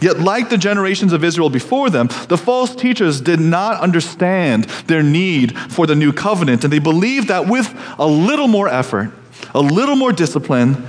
Yet, 0.00 0.20
like 0.20 0.48
the 0.48 0.58
generations 0.58 1.12
of 1.12 1.24
Israel 1.24 1.50
before 1.50 1.90
them, 1.90 2.08
the 2.28 2.38
false 2.38 2.74
teachers 2.74 3.20
did 3.20 3.40
not 3.40 3.80
understand 3.80 4.64
their 4.86 5.02
need 5.02 5.58
for 5.58 5.86
the 5.86 5.96
new 5.96 6.12
covenant, 6.12 6.64
and 6.64 6.72
they 6.72 6.78
believed 6.78 7.28
that 7.28 7.48
with 7.48 7.74
a 7.98 8.06
little 8.06 8.48
more 8.48 8.68
effort, 8.68 9.10
a 9.54 9.60
little 9.60 9.96
more 9.96 10.12
discipline, 10.12 10.86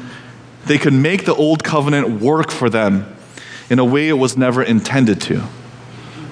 they 0.69 0.77
could 0.77 0.93
make 0.93 1.25
the 1.25 1.33
old 1.33 1.63
covenant 1.63 2.21
work 2.21 2.51
for 2.51 2.69
them 2.69 3.11
in 3.71 3.79
a 3.79 3.83
way 3.83 4.07
it 4.07 4.13
was 4.13 4.37
never 4.37 4.61
intended 4.61 5.19
to, 5.19 5.41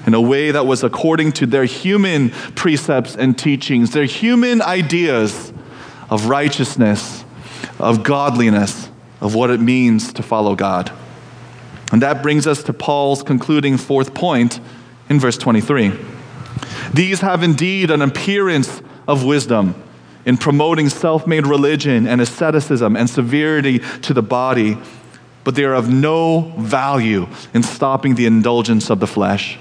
in 0.06 0.14
a 0.14 0.22
way 0.22 0.52
that 0.52 0.68
was 0.68 0.84
according 0.84 1.32
to 1.32 1.48
their 1.48 1.66
human 1.66 2.30
precepts 2.54 3.16
and 3.16 3.36
teachings, 3.36 3.94
their 3.94 4.06
human 4.06 4.62
ideas 4.62 5.52
of 6.12 6.28
righteousness, 6.28 7.26
of 7.80 8.04
godliness, 8.04 8.90
of 9.22 9.34
what 9.34 9.50
it 9.50 9.60
means 9.60 10.14
to 10.14 10.22
follow 10.22 10.56
God. 10.56 10.92
And 11.92 12.04
that 12.04 12.22
brings 12.22 12.46
us 12.46 12.62
to 12.66 12.74
Paul's 12.74 13.24
concluding 13.24 13.76
fourth 13.76 14.14
point 14.14 14.60
in 15.10 15.20
verse 15.20 15.40
23. 15.40 15.94
These 16.94 17.22
have 17.22 17.42
indeed 17.42 17.90
an 17.90 18.04
appearance 18.04 18.84
of 19.08 19.24
wisdom 19.24 19.74
in 20.28 20.38
promoting 20.38 20.90
self 20.90 21.26
made 21.26 21.48
religion 21.48 22.06
and 22.06 22.20
asceticism 22.20 22.98
and 22.98 23.10
severity 23.10 23.80
to 24.02 24.14
the 24.14 24.22
body, 24.22 24.78
but 25.46 25.56
they 25.56 25.64
are 25.64 25.74
of 25.74 25.90
no 25.90 26.42
value 26.58 27.26
in 27.54 27.64
stopping 27.64 28.16
the 28.16 28.26
indulgence 28.26 28.90
of 28.92 29.00
the 29.00 29.08
flesh. 29.08 29.58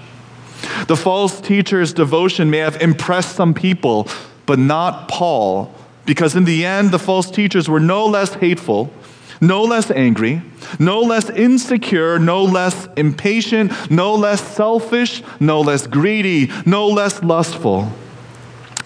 The 0.88 0.96
false 0.96 1.40
teacher's 1.40 1.94
devotion 1.94 2.50
may 2.50 2.58
have 2.58 2.82
impressed 2.82 3.36
some 3.36 3.54
people, 3.54 4.08
but 4.44 4.58
not 4.58 5.08
Paul, 5.08 5.72
because 6.04 6.34
in 6.34 6.44
the 6.44 6.66
end, 6.66 6.90
the 6.90 6.98
false 6.98 7.30
teachers 7.30 7.68
were 7.68 7.78
no 7.78 8.04
less 8.04 8.34
hateful, 8.34 8.92
no 9.40 9.62
less 9.62 9.92
angry, 9.92 10.42
no 10.80 11.00
less 11.00 11.30
insecure, 11.30 12.18
no 12.18 12.42
less 12.42 12.88
impatient, 12.96 13.70
no 13.88 14.16
less 14.16 14.40
selfish, 14.40 15.22
no 15.38 15.60
less 15.60 15.86
greedy, 15.86 16.50
no 16.64 16.88
less 16.88 17.22
lustful. 17.22 17.92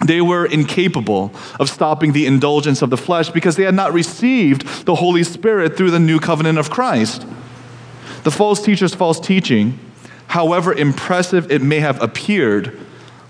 They 0.05 0.21
were 0.21 0.47
incapable 0.47 1.33
of 1.59 1.69
stopping 1.69 2.13
the 2.13 2.27
indulgence 2.27 2.81
of 2.81 2.91
the 2.91 2.97
flesh 2.97 3.29
because 3.31 3.57
they 3.57 3.65
had 3.65 3.75
not 3.75 3.93
received 3.93 4.87
the 4.87 4.95
Holy 4.95 5.23
Spirit 5.23 5.77
through 5.77 5.91
the 5.91 5.99
new 5.99 6.19
covenant 6.19 6.59
of 6.59 6.71
Christ. 6.71 7.27
The 8.25 8.31
false 8.31 8.63
teacher's 8.63 8.95
false 8.95 9.21
teaching, 9.21 9.79
however 10.29 10.73
impressive 10.73 11.51
it 11.51 11.61
may 11.61 11.81
have 11.81 12.03
appeared, 12.03 12.79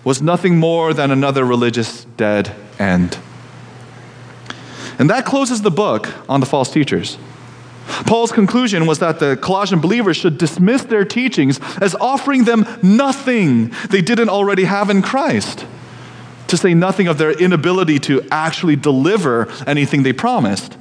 was 0.05 0.23
nothing 0.23 0.59
more 0.59 0.95
than 0.95 1.11
another 1.11 1.45
religious 1.45 2.05
dead 2.17 2.55
end. 2.79 3.19
And 4.99 5.11
that 5.11 5.25
closes 5.25 5.63
the 5.63 5.71
book 5.71 6.09
on 6.29 6.41
the 6.41 6.47
false 6.47 6.71
teachers. 6.71 7.19
Paul's 8.07 8.31
conclusion 8.31 8.87
was 8.87 9.01
that 9.01 9.19
the 9.19 9.37
Colossian 9.37 9.81
believers 9.81 10.17
should 10.17 10.39
dismiss 10.39 10.85
their 10.85 11.05
teachings 11.05 11.59
as 11.81 11.97
offering 11.97 12.45
them 12.45 12.65
nothing 12.83 13.73
they 13.91 14.01
didn't 14.01 14.29
already 14.29 14.65
have 14.65 14.89
in 14.89 15.03
Christ 15.03 15.67
to 16.51 16.57
say 16.57 16.75
nothing 16.75 17.09
of 17.09 17.19
their 17.19 17.33
inability 17.33 17.99
to 18.01 18.27
actually 18.31 18.77
deliver 18.77 19.49
anything 19.67 20.03
they 20.03 20.13
promised. 20.13 20.77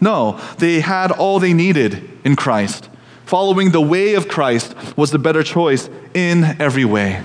No, 0.00 0.40
they 0.58 0.80
had 0.80 1.10
all 1.10 1.38
they 1.38 1.52
needed 1.52 2.08
in 2.24 2.36
Christ. 2.36 2.88
Following 3.26 3.72
the 3.72 3.80
way 3.80 4.14
of 4.14 4.28
Christ 4.28 4.74
was 4.96 5.10
the 5.10 5.18
better 5.18 5.42
choice 5.42 5.90
in 6.14 6.44
every 6.60 6.84
way. 6.84 7.22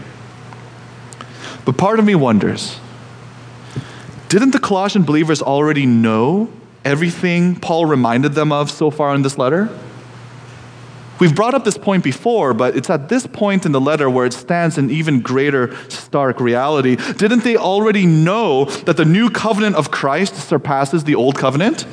But 1.66 1.78
part 1.78 2.00
of 2.00 2.06
me 2.06 2.16
wonders 2.16 2.78
didn't 4.28 4.50
the 4.50 4.60
Colossian 4.60 5.04
believers 5.04 5.44
already 5.44 5.86
know 5.86 6.52
everything 6.84 7.56
Paul 7.56 7.86
reminded 7.86 8.34
them 8.34 8.52
of 8.52 8.72
so 8.72 8.90
far 8.90 9.14
in 9.14 9.22
this 9.22 9.38
letter? 9.38 9.70
We've 11.24 11.34
brought 11.34 11.54
up 11.54 11.64
this 11.64 11.78
point 11.78 12.04
before, 12.04 12.54
but 12.54 12.76
it's 12.76 12.90
at 12.90 13.08
this 13.08 13.26
point 13.26 13.66
in 13.66 13.72
the 13.72 13.80
letter 13.80 14.10
where 14.10 14.26
it 14.26 14.34
stands 14.34 14.78
in 14.78 14.90
even 14.90 15.22
greater 15.22 15.74
stark 15.90 16.42
reality. 16.42 16.98
Didn't 16.98 17.46
they 17.46 17.56
already 17.56 18.06
know 18.06 18.66
that 18.66 18.98
the 18.98 19.06
new 19.06 19.30
covenant 19.30 19.78
of 19.78 19.90
Christ 19.90 20.36
surpasses 20.36 21.06
the 21.06 21.16
old 21.16 21.38
covenant? 21.38 21.86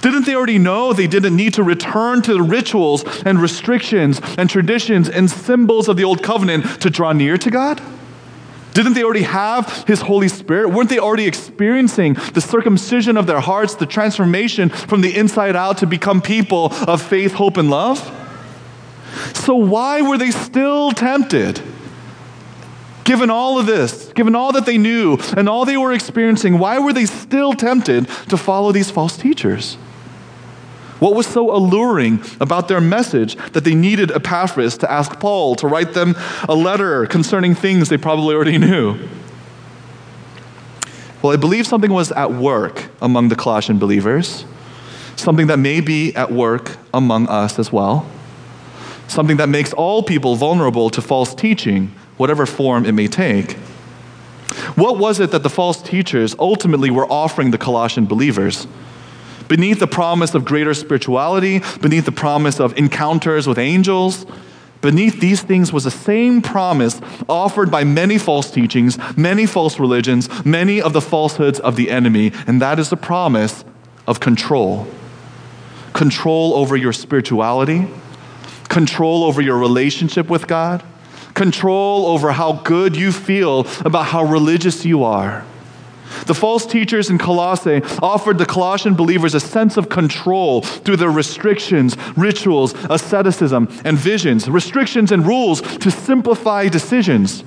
Didn't 0.00 0.24
they 0.24 0.34
already 0.34 0.56
know 0.56 0.94
they 0.94 1.06
didn't 1.06 1.36
need 1.36 1.52
to 1.54 1.62
return 1.62 2.22
to 2.22 2.32
the 2.32 2.40
rituals 2.40 3.04
and 3.26 3.38
restrictions 3.38 4.18
and 4.38 4.48
traditions 4.48 5.10
and 5.10 5.30
symbols 5.30 5.86
of 5.86 5.98
the 5.98 6.04
old 6.04 6.22
covenant 6.22 6.80
to 6.80 6.88
draw 6.88 7.12
near 7.12 7.36
to 7.36 7.50
God? 7.50 7.82
Didn't 8.72 8.94
they 8.94 9.04
already 9.04 9.24
have 9.24 9.84
His 9.86 10.00
Holy 10.00 10.28
Spirit? 10.28 10.70
Weren't 10.70 10.88
they 10.88 10.98
already 10.98 11.26
experiencing 11.26 12.14
the 12.32 12.40
circumcision 12.40 13.18
of 13.18 13.26
their 13.26 13.40
hearts, 13.40 13.74
the 13.74 13.84
transformation 13.84 14.70
from 14.70 15.02
the 15.02 15.14
inside 15.14 15.54
out 15.54 15.76
to 15.78 15.86
become 15.86 16.22
people 16.22 16.72
of 16.86 17.02
faith, 17.02 17.34
hope, 17.34 17.58
and 17.58 17.68
love? 17.68 18.14
So, 19.34 19.54
why 19.54 20.02
were 20.02 20.18
they 20.18 20.30
still 20.30 20.92
tempted? 20.92 21.62
Given 23.04 23.30
all 23.30 23.58
of 23.58 23.64
this, 23.64 24.12
given 24.12 24.34
all 24.34 24.52
that 24.52 24.66
they 24.66 24.76
knew 24.76 25.16
and 25.34 25.48
all 25.48 25.64
they 25.64 25.78
were 25.78 25.92
experiencing, 25.92 26.58
why 26.58 26.78
were 26.78 26.92
they 26.92 27.06
still 27.06 27.54
tempted 27.54 28.06
to 28.28 28.36
follow 28.36 28.70
these 28.70 28.90
false 28.90 29.16
teachers? 29.16 29.76
What 30.98 31.14
was 31.14 31.26
so 31.26 31.54
alluring 31.54 32.22
about 32.40 32.68
their 32.68 32.80
message 32.82 33.36
that 33.52 33.64
they 33.64 33.74
needed 33.74 34.10
Epaphras 34.10 34.76
to 34.78 34.90
ask 34.90 35.18
Paul 35.20 35.54
to 35.56 35.66
write 35.66 35.94
them 35.94 36.16
a 36.48 36.54
letter 36.54 37.06
concerning 37.06 37.54
things 37.54 37.88
they 37.88 37.96
probably 37.96 38.34
already 38.34 38.58
knew? 38.58 38.98
Well, 41.22 41.32
I 41.32 41.36
believe 41.36 41.66
something 41.66 41.92
was 41.92 42.12
at 42.12 42.32
work 42.32 42.90
among 43.00 43.28
the 43.28 43.36
Colossian 43.36 43.78
believers, 43.78 44.44
something 45.16 45.46
that 45.46 45.58
may 45.58 45.80
be 45.80 46.14
at 46.14 46.30
work 46.30 46.76
among 46.92 47.26
us 47.28 47.58
as 47.58 47.72
well 47.72 48.06
something 49.08 49.38
that 49.38 49.48
makes 49.48 49.72
all 49.72 50.02
people 50.02 50.36
vulnerable 50.36 50.90
to 50.90 51.02
false 51.02 51.34
teaching, 51.34 51.92
whatever 52.16 52.46
form 52.46 52.86
it 52.86 52.92
may 52.92 53.08
take. 53.08 53.54
What 54.76 54.98
was 54.98 55.18
it 55.18 55.32
that 55.32 55.42
the 55.42 55.50
false 55.50 55.82
teachers 55.82 56.36
ultimately 56.38 56.90
were 56.90 57.10
offering 57.10 57.50
the 57.50 57.58
Colossian 57.58 58.06
believers? 58.06 58.66
beneath 59.48 59.80
the 59.80 59.86
promise 59.86 60.34
of 60.34 60.44
greater 60.44 60.74
spirituality, 60.74 61.60
beneath 61.80 62.04
the 62.04 62.12
promise 62.12 62.60
of 62.60 62.76
encounters 62.76 63.46
with 63.46 63.58
angels, 63.58 64.26
beneath 64.80 65.20
these 65.20 65.42
things 65.42 65.72
was 65.72 65.84
the 65.84 65.90
same 65.90 66.40
promise 66.40 67.00
offered 67.28 67.70
by 67.70 67.82
many 67.82 68.18
false 68.18 68.50
teachings, 68.50 68.98
many 69.16 69.46
false 69.46 69.80
religions, 69.80 70.28
many 70.44 70.80
of 70.80 70.92
the 70.92 71.00
falsehoods 71.00 71.58
of 71.60 71.74
the 71.74 71.90
enemy, 71.90 72.30
and 72.46 72.62
that 72.62 72.78
is 72.78 72.90
the 72.90 72.96
promise 72.96 73.64
of 74.06 74.20
control. 74.20 74.86
Control 75.94 76.54
over 76.54 76.76
your 76.76 76.92
spirituality, 76.92 77.88
control 78.68 79.24
over 79.24 79.40
your 79.40 79.58
relationship 79.58 80.28
with 80.28 80.46
God, 80.46 80.82
control 81.34 82.06
over 82.06 82.32
how 82.32 82.52
good 82.52 82.96
you 82.96 83.12
feel 83.12 83.60
about 83.84 84.06
how 84.06 84.24
religious 84.24 84.84
you 84.84 85.04
are 85.04 85.44
the 86.26 86.34
false 86.34 86.66
teachers 86.66 87.10
in 87.10 87.18
Colossae 87.18 87.82
offered 88.02 88.38
the 88.38 88.46
Colossian 88.46 88.94
believers 88.94 89.34
a 89.34 89.40
sense 89.40 89.76
of 89.76 89.88
control 89.88 90.62
through 90.62 90.96
their 90.96 91.10
restrictions, 91.10 91.96
rituals, 92.16 92.74
asceticism, 92.90 93.68
and 93.84 93.98
visions, 93.98 94.48
restrictions 94.48 95.12
and 95.12 95.26
rules 95.26 95.60
to 95.78 95.90
simplify 95.90 96.68
decisions, 96.68 97.44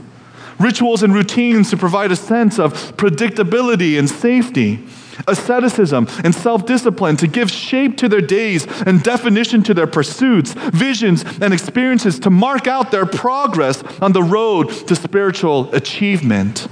rituals 0.59 1.03
and 1.03 1.13
routines 1.13 1.69
to 1.69 1.77
provide 1.77 2.11
a 2.11 2.15
sense 2.15 2.59
of 2.59 2.73
predictability 2.97 3.97
and 3.97 4.09
safety. 4.09 4.85
Asceticism 5.27 6.07
and 6.23 6.33
self 6.33 6.65
discipline 6.65 7.17
to 7.17 7.27
give 7.27 7.51
shape 7.51 7.97
to 7.97 8.09
their 8.09 8.21
days 8.21 8.67
and 8.81 9.03
definition 9.03 9.63
to 9.63 9.73
their 9.73 9.87
pursuits, 9.87 10.53
visions, 10.53 11.23
and 11.41 11.53
experiences 11.53 12.19
to 12.19 12.29
mark 12.29 12.67
out 12.67 12.91
their 12.91 13.05
progress 13.05 13.83
on 14.01 14.13
the 14.13 14.23
road 14.23 14.69
to 14.87 14.95
spiritual 14.95 15.73
achievement. 15.73 16.67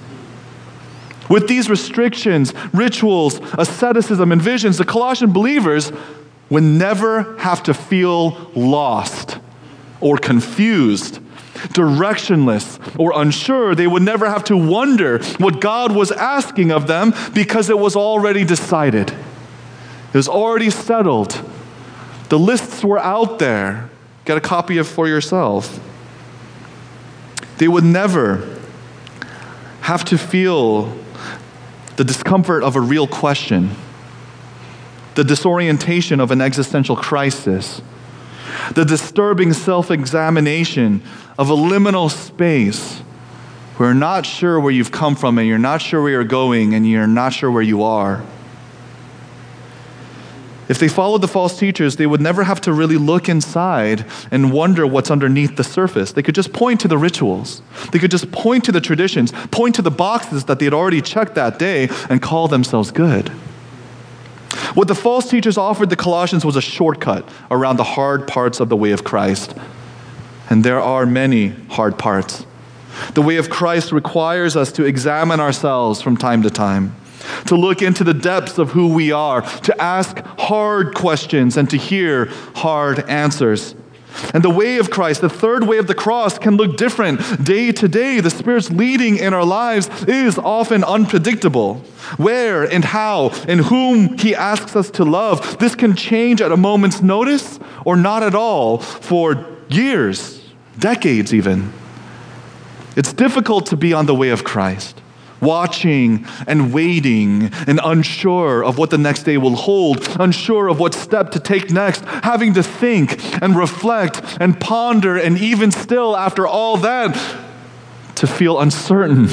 With 1.30 1.48
these 1.48 1.70
restrictions, 1.70 2.54
rituals, 2.74 3.40
asceticism, 3.54 4.32
and 4.32 4.42
visions, 4.42 4.78
the 4.78 4.86
Colossian 4.86 5.32
believers 5.32 5.92
would 6.50 6.64
never 6.64 7.38
have 7.38 7.62
to 7.64 7.74
feel 7.74 8.52
lost 8.56 9.38
or 10.02 10.18
confused, 10.18 11.20
directionless 11.74 12.80
or 13.00 13.12
unsure. 13.16 13.76
They 13.76 13.88
would 13.88 14.04
never 14.04 14.30
have 14.30 14.44
to 14.46 14.58
wonder 14.58 15.20
what 15.38 15.62
God 15.62 15.96
was 15.96 16.12
asking 16.12 16.72
of 16.72 16.88
them 16.88 17.14
because 17.34 17.70
it 17.70 17.78
was 17.78 17.96
already 17.96 18.44
decided. 18.46 19.12
It 19.12 20.18
was 20.18 20.28
already 20.28 20.70
settled. 20.70 21.42
The 22.30 22.40
lists 22.40 22.84
were 22.84 23.00
out 23.00 23.40
there. 23.40 23.90
Get 24.26 24.38
a 24.38 24.42
copy 24.42 24.78
of 24.78 24.88
for 24.88 25.08
yourself. 25.08 25.80
They 27.58 27.68
would 27.68 27.84
never 27.84 28.58
have 29.82 30.06
to 30.06 30.18
feel 30.18 30.96
the 31.98 32.04
discomfort 32.04 32.64
of 32.64 32.76
a 32.76 32.82
real 32.82 33.08
question, 33.08 33.72
the 35.16 35.24
disorientation 35.24 36.20
of 36.20 36.32
an 36.32 36.42
existential 36.42 36.96
crisis, 36.96 37.82
the 38.74 38.86
disturbing 38.86 39.54
self 39.54 39.92
examination 39.92 41.02
of 41.38 41.50
a 41.50 41.56
liminal 41.56 42.10
space 42.10 43.00
where 43.78 43.90
you're 43.90 43.96
not 43.96 44.26
sure 44.26 44.60
where 44.60 44.72
you've 44.72 44.92
come 44.92 45.16
from 45.16 45.38
and 45.38 45.48
you're 45.48 45.58
not 45.58 45.82
sure 45.82 46.02
where 46.02 46.12
you're 46.12 46.24
going 46.24 46.74
and 46.74 46.88
you're 46.88 47.08
not 47.08 47.32
sure 47.34 47.50
where 47.50 47.64
you 47.64 47.82
are. 47.82 48.24
If 50.70 50.78
they 50.78 50.88
followed 50.88 51.22
the 51.22 51.28
false 51.28 51.58
teachers, 51.58 51.96
they 51.96 52.06
would 52.06 52.22
never 52.22 52.44
have 52.44 52.62
to 52.62 52.72
really 52.74 52.98
look 52.98 53.28
inside 53.28 54.06
and 54.30 54.54
wonder 54.54 54.86
what's 54.86 55.10
underneath 55.10 55.56
the 55.56 55.64
surface. 55.64 56.12
They 56.12 56.22
could 56.22 56.36
just 56.36 56.54
point 56.54 56.80
to 56.82 56.88
the 56.88 56.98
rituals. 56.98 57.64
They 57.92 57.98
could 57.98 58.12
just 58.12 58.32
point 58.32 58.66
to 58.66 58.72
the 58.72 58.80
traditions, 58.80 59.32
point 59.50 59.76
to 59.76 59.82
the 59.82 59.90
boxes 59.90 60.46
that 60.46 60.60
they 60.60 60.66
had 60.66 60.74
already 60.74 61.02
checked 61.02 61.34
that 61.36 61.58
day, 61.58 61.90
and 62.08 62.22
call 62.22 62.48
themselves 62.48 62.92
good. 62.92 63.32
What 64.80 64.88
the 64.88 64.96
false 64.96 65.30
teachers 65.30 65.58
offered 65.58 65.90
the 65.90 65.98
Colossians 65.98 66.46
was 66.46 66.56
a 66.56 66.62
shortcut 66.62 67.28
around 67.52 67.76
the 67.76 67.84
hard 67.84 68.30
parts 68.30 68.62
of 68.62 68.70
the 68.70 68.78
way 68.78 68.92
of 68.92 69.04
Christ. 69.04 69.54
And 70.50 70.64
there 70.64 70.80
are 70.80 71.06
many 71.06 71.50
hard 71.70 72.00
parts. 72.00 72.46
The 73.14 73.22
way 73.22 73.36
of 73.36 73.50
Christ 73.50 73.92
requires 73.92 74.56
us 74.56 74.72
to 74.72 74.86
examine 74.86 75.42
ourselves 75.42 76.02
from 76.02 76.16
time 76.16 76.44
to 76.44 76.50
time 76.50 76.96
to 77.48 77.58
look 77.58 77.82
into 77.82 78.06
the 78.06 78.14
depths 78.14 78.58
of 78.58 78.72
who 78.72 78.94
we 78.94 79.12
are, 79.12 79.42
to 79.42 79.82
ask 79.82 80.18
hard 80.40 80.96
questions, 80.96 81.58
and 81.58 81.70
to 81.70 81.78
hear 81.78 82.28
hard 82.56 83.00
answers. 83.10 83.76
And 84.34 84.44
the 84.44 84.50
way 84.50 84.78
of 84.78 84.90
Christ, 84.90 85.22
the 85.22 85.30
third 85.30 85.68
way 85.68 85.78
of 85.78 85.88
the 85.88 85.94
cross, 85.94 86.38
can 86.38 86.58
look 86.58 86.78
different 86.78 87.44
day 87.44 87.72
to 87.72 87.88
day. 87.88 88.20
The 88.20 88.30
Spirit's 88.30 88.70
leading 88.70 89.18
in 89.18 89.34
our 89.34 89.46
lives 89.46 89.90
is 90.04 90.38
often 90.38 90.84
unpredictable. 90.84 91.76
Where 92.18 92.64
and 92.64 92.84
how 92.84 93.30
and 93.48 93.62
whom 93.62 94.18
He 94.18 94.36
asks 94.36 94.76
us 94.76 94.90
to 94.92 95.06
love, 95.06 95.60
this 95.60 95.76
can 95.76 95.96
change 95.96 96.42
at 96.42 96.52
a 96.52 96.58
moment's 96.58 97.02
notice 97.02 97.60
or 97.86 97.96
not 97.96 98.24
at 98.24 98.36
all 98.36 98.80
for 98.80 99.46
years, 99.70 100.42
decades 100.78 101.34
even. 101.34 101.72
It's 102.96 103.14
difficult 103.14 103.68
to 103.68 103.78
be 103.78 103.94
on 103.94 104.06
the 104.08 104.16
way 104.16 104.30
of 104.30 104.44
Christ 104.44 105.02
watching 105.42 106.26
and 106.48 106.74
waiting 106.74 107.52
and 107.68 107.80
unsure 107.84 108.64
of 108.64 108.78
what 108.78 108.90
the 108.90 108.98
next 108.98 109.24
day 109.24 109.38
will 109.38 109.56
hold, 109.56 110.08
unsure 110.20 110.68
of 110.68 110.80
what 110.80 110.94
step 110.94 111.32
to 111.32 111.40
take 111.40 111.72
next, 111.72 112.04
having 112.06 112.54
to 112.54 112.64
think 112.64 113.18
and 113.42 113.56
reflect 113.56 114.22
and 114.40 114.60
ponder, 114.60 115.18
and 115.18 115.38
even 115.38 115.72
still, 115.72 116.16
after 116.16 116.46
all 116.48 116.78
that, 116.78 117.16
to 118.16 118.28
feel 118.28 118.60
uncertain. 118.60 119.28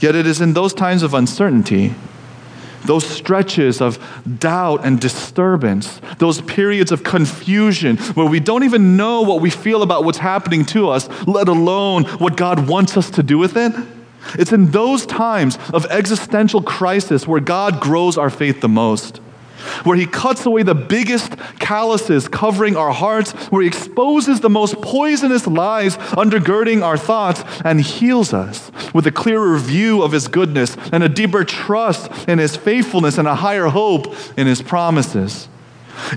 Yet 0.00 0.14
it 0.14 0.26
is 0.26 0.40
in 0.40 0.52
those 0.52 0.74
times 0.74 1.02
of 1.02 1.14
uncertainty 1.14 1.94
those 2.86 3.06
stretches 3.06 3.80
of 3.80 3.98
doubt 4.38 4.84
and 4.84 5.00
disturbance, 5.00 6.00
those 6.18 6.40
periods 6.42 6.92
of 6.92 7.02
confusion 7.04 7.96
where 8.14 8.26
we 8.26 8.40
don't 8.40 8.64
even 8.64 8.96
know 8.96 9.22
what 9.22 9.40
we 9.40 9.50
feel 9.50 9.82
about 9.82 10.04
what's 10.04 10.18
happening 10.18 10.64
to 10.66 10.88
us, 10.88 11.08
let 11.26 11.48
alone 11.48 12.04
what 12.04 12.36
God 12.36 12.68
wants 12.68 12.96
us 12.96 13.10
to 13.10 13.22
do 13.22 13.38
with 13.38 13.56
it. 13.56 13.72
It's 14.38 14.52
in 14.52 14.70
those 14.70 15.06
times 15.06 15.58
of 15.72 15.86
existential 15.86 16.62
crisis 16.62 17.26
where 17.26 17.40
God 17.40 17.80
grows 17.80 18.18
our 18.18 18.30
faith 18.30 18.60
the 18.60 18.68
most 18.68 19.20
where 19.84 19.96
he 19.96 20.06
cuts 20.06 20.46
away 20.46 20.62
the 20.62 20.74
biggest 20.74 21.36
calluses 21.58 22.28
covering 22.28 22.76
our 22.76 22.92
hearts, 22.92 23.32
where 23.50 23.62
he 23.62 23.68
exposes 23.68 24.40
the 24.40 24.50
most 24.50 24.80
poisonous 24.80 25.46
lies 25.46 25.96
undergirding 25.96 26.82
our 26.82 26.96
thoughts, 26.96 27.44
and 27.64 27.80
heals 27.80 28.32
us 28.32 28.70
with 28.92 29.06
a 29.06 29.12
clearer 29.12 29.58
view 29.58 30.02
of 30.02 30.12
his 30.12 30.28
goodness 30.28 30.76
and 30.92 31.02
a 31.02 31.08
deeper 31.08 31.44
trust 31.44 32.10
in 32.28 32.38
his 32.38 32.56
faithfulness 32.56 33.18
and 33.18 33.28
a 33.28 33.34
higher 33.34 33.66
hope 33.66 34.14
in 34.36 34.46
his 34.46 34.62
promises. 34.62 35.48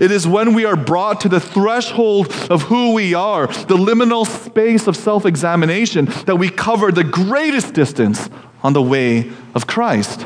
It 0.02 0.12
is 0.12 0.28
when 0.28 0.54
we 0.54 0.66
are 0.66 0.76
brought 0.76 1.22
to 1.22 1.30
the 1.30 1.40
threshold 1.40 2.32
of 2.50 2.64
who 2.64 2.94
we 2.94 3.14
are, 3.14 3.48
the 3.48 3.78
liminal 3.78 4.28
space 4.28 4.88
of 4.88 4.96
self 4.96 5.26
examination, 5.26 6.06
that 6.26 6.36
we 6.36 6.50
cover 6.50 6.92
the 6.92 7.04
greatest 7.04 7.74
distance 7.74 8.30
on 8.62 8.74
the 8.74 8.82
way 8.82 9.32
of 9.56 9.68
Christ. 9.68 10.26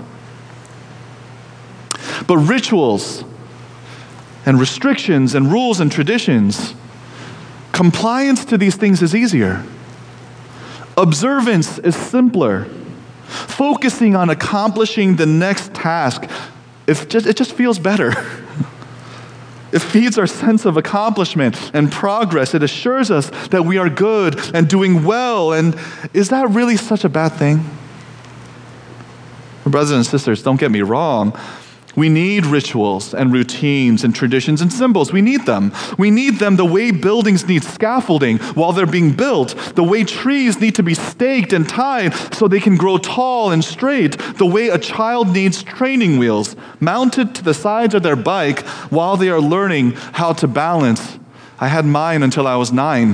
But 2.28 2.38
rituals 2.38 3.24
and 4.46 4.60
restrictions 4.60 5.36
and 5.36 5.52
rules 5.52 5.80
and 5.80 5.92
traditions, 5.92 6.76
compliance 7.72 8.46
to 8.46 8.58
these 8.58 8.76
things 8.76 9.02
is 9.02 9.16
easier. 9.16 9.64
Observance 10.98 11.80
is 11.80 11.96
simpler. 11.96 12.66
Focusing 13.26 14.16
on 14.16 14.30
accomplishing 14.30 15.16
the 15.16 15.26
next 15.26 15.74
task, 15.74 16.30
it 16.88 17.10
just, 17.10 17.26
it 17.26 17.36
just 17.36 17.54
feels 17.54 17.80
better. 17.80 18.14
It 19.74 19.82
feeds 19.82 20.20
our 20.20 20.28
sense 20.28 20.66
of 20.66 20.78
accomplishment 20.78 21.72
and 21.74 21.92
progress. 21.92 22.54
It 22.54 22.62
assures 22.62 23.10
us 23.10 23.32
that 23.48 23.66
we 23.66 23.80
are 23.80 23.90
good 23.90 24.40
and 24.54 24.70
doing 24.70 25.04
well. 25.04 25.52
And 25.52 25.76
is 26.14 26.30
that 26.30 26.48
really 26.52 26.78
such 26.78 27.04
a 27.04 27.10
bad 27.10 27.30
thing? 27.30 27.66
Brothers 29.66 29.90
and 29.90 30.06
sisters, 30.06 30.44
don't 30.44 30.60
get 30.60 30.70
me 30.70 30.84
wrong. 30.84 31.36
We 31.96 32.10
need 32.10 32.46
rituals 32.48 33.14
and 33.14 33.32
routines 33.32 34.04
and 34.04 34.16
traditions 34.16 34.62
and 34.62 34.74
symbols. 34.74 35.14
We 35.14 35.22
need 35.22 35.46
them. 35.46 35.72
We 35.98 36.10
need 36.10 36.40
them 36.40 36.56
the 36.56 36.66
way 36.66 36.90
buildings 36.90 37.48
need 37.48 37.64
scaffolding 37.64 38.40
while 38.56 38.72
they're 38.72 38.88
being 38.88 39.12
built, 39.12 39.56
the 39.76 39.84
way 39.84 40.04
trees 40.04 40.60
need 40.60 40.76
to 40.76 40.84
be 40.84 40.96
staked 40.96 41.54
and 41.54 41.70
tied 41.70 42.14
so 42.34 42.48
they 42.48 42.60
can 42.60 42.78
grow 42.78 42.98
tall 42.98 43.52
and 43.52 43.64
straight, 43.64 44.18
the 44.38 44.46
way 44.46 44.70
a 44.70 44.80
child 44.80 45.30
needs 45.30 45.62
training 45.62 46.18
wheels 46.18 46.56
mounted 46.80 47.36
to 47.36 47.44
the 47.44 47.54
sides 47.54 47.94
of 47.94 48.02
their 48.02 48.16
bike 48.16 48.62
while 48.90 49.16
they 49.16 49.30
are 49.30 49.42
learning 49.42 49.92
how 50.14 50.34
to 50.34 50.48
balance. 50.48 51.20
I 51.60 51.68
had 51.68 51.86
mine 51.86 52.24
until 52.24 52.48
I 52.48 52.56
was 52.56 52.72
nine. 52.72 53.14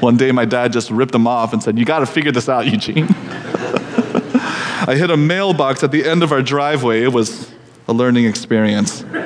One 0.00 0.16
day 0.16 0.32
my 0.32 0.44
dad 0.44 0.72
just 0.72 0.90
ripped 0.90 1.12
them 1.12 1.26
off 1.26 1.52
and 1.52 1.62
said, 1.62 1.78
You 1.78 1.84
got 1.84 2.00
to 2.00 2.06
figure 2.06 2.32
this 2.32 2.48
out, 2.48 2.66
Eugene. 2.66 3.08
I 4.86 4.96
hit 4.96 5.10
a 5.10 5.16
mailbox 5.16 5.82
at 5.82 5.92
the 5.92 6.04
end 6.04 6.22
of 6.22 6.30
our 6.30 6.42
driveway. 6.42 7.04
It 7.04 7.12
was 7.12 7.50
a 7.88 7.94
learning 7.94 8.26
experience. 8.26 9.02
but 9.02 9.16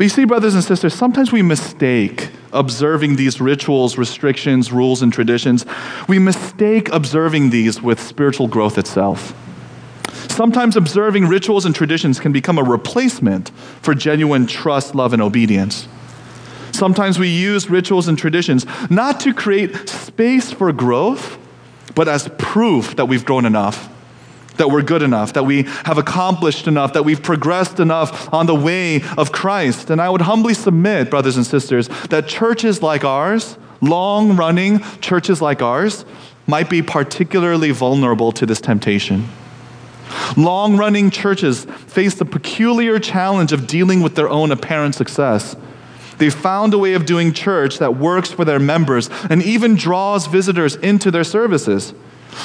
you 0.00 0.10
see, 0.10 0.26
brothers 0.26 0.54
and 0.54 0.62
sisters, 0.62 0.92
sometimes 0.92 1.32
we 1.32 1.40
mistake 1.40 2.28
observing 2.52 3.16
these 3.16 3.40
rituals, 3.40 3.96
restrictions, 3.96 4.70
rules, 4.70 5.00
and 5.00 5.10
traditions. 5.10 5.64
We 6.08 6.18
mistake 6.18 6.90
observing 6.92 7.48
these 7.48 7.80
with 7.80 8.00
spiritual 8.00 8.48
growth 8.48 8.76
itself. 8.76 9.34
Sometimes 10.28 10.76
observing 10.76 11.26
rituals 11.26 11.64
and 11.64 11.74
traditions 11.74 12.20
can 12.20 12.32
become 12.32 12.58
a 12.58 12.62
replacement 12.62 13.48
for 13.80 13.94
genuine 13.94 14.46
trust, 14.46 14.94
love, 14.94 15.14
and 15.14 15.22
obedience. 15.22 15.88
Sometimes 16.72 17.18
we 17.18 17.28
use 17.28 17.70
rituals 17.70 18.08
and 18.08 18.18
traditions 18.18 18.66
not 18.90 19.20
to 19.20 19.32
create 19.32 19.88
space 19.88 20.52
for 20.52 20.70
growth, 20.70 21.37
but 21.98 22.06
as 22.06 22.28
proof 22.38 22.94
that 22.94 23.06
we've 23.06 23.24
grown 23.24 23.44
enough, 23.44 23.88
that 24.56 24.70
we're 24.70 24.82
good 24.82 25.02
enough, 25.02 25.32
that 25.32 25.42
we 25.42 25.64
have 25.84 25.98
accomplished 25.98 26.68
enough, 26.68 26.92
that 26.92 27.02
we've 27.02 27.24
progressed 27.24 27.80
enough 27.80 28.32
on 28.32 28.46
the 28.46 28.54
way 28.54 29.02
of 29.16 29.32
Christ. 29.32 29.90
And 29.90 30.00
I 30.00 30.08
would 30.08 30.20
humbly 30.20 30.54
submit, 30.54 31.10
brothers 31.10 31.36
and 31.36 31.44
sisters, 31.44 31.88
that 32.10 32.28
churches 32.28 32.84
like 32.84 33.02
ours, 33.02 33.58
long 33.80 34.36
running 34.36 34.78
churches 35.00 35.42
like 35.42 35.60
ours, 35.60 36.04
might 36.46 36.70
be 36.70 36.82
particularly 36.82 37.72
vulnerable 37.72 38.30
to 38.30 38.46
this 38.46 38.60
temptation. 38.60 39.28
Long 40.36 40.76
running 40.76 41.10
churches 41.10 41.64
face 41.64 42.14
the 42.14 42.24
peculiar 42.24 43.00
challenge 43.00 43.50
of 43.52 43.66
dealing 43.66 44.04
with 44.04 44.14
their 44.14 44.28
own 44.28 44.52
apparent 44.52 44.94
success. 44.94 45.56
They 46.18 46.30
found 46.30 46.74
a 46.74 46.78
way 46.78 46.94
of 46.94 47.06
doing 47.06 47.32
church 47.32 47.78
that 47.78 47.96
works 47.96 48.30
for 48.30 48.44
their 48.44 48.58
members 48.58 49.08
and 49.30 49.42
even 49.42 49.76
draws 49.76 50.26
visitors 50.26 50.76
into 50.76 51.10
their 51.10 51.24
services. 51.24 51.94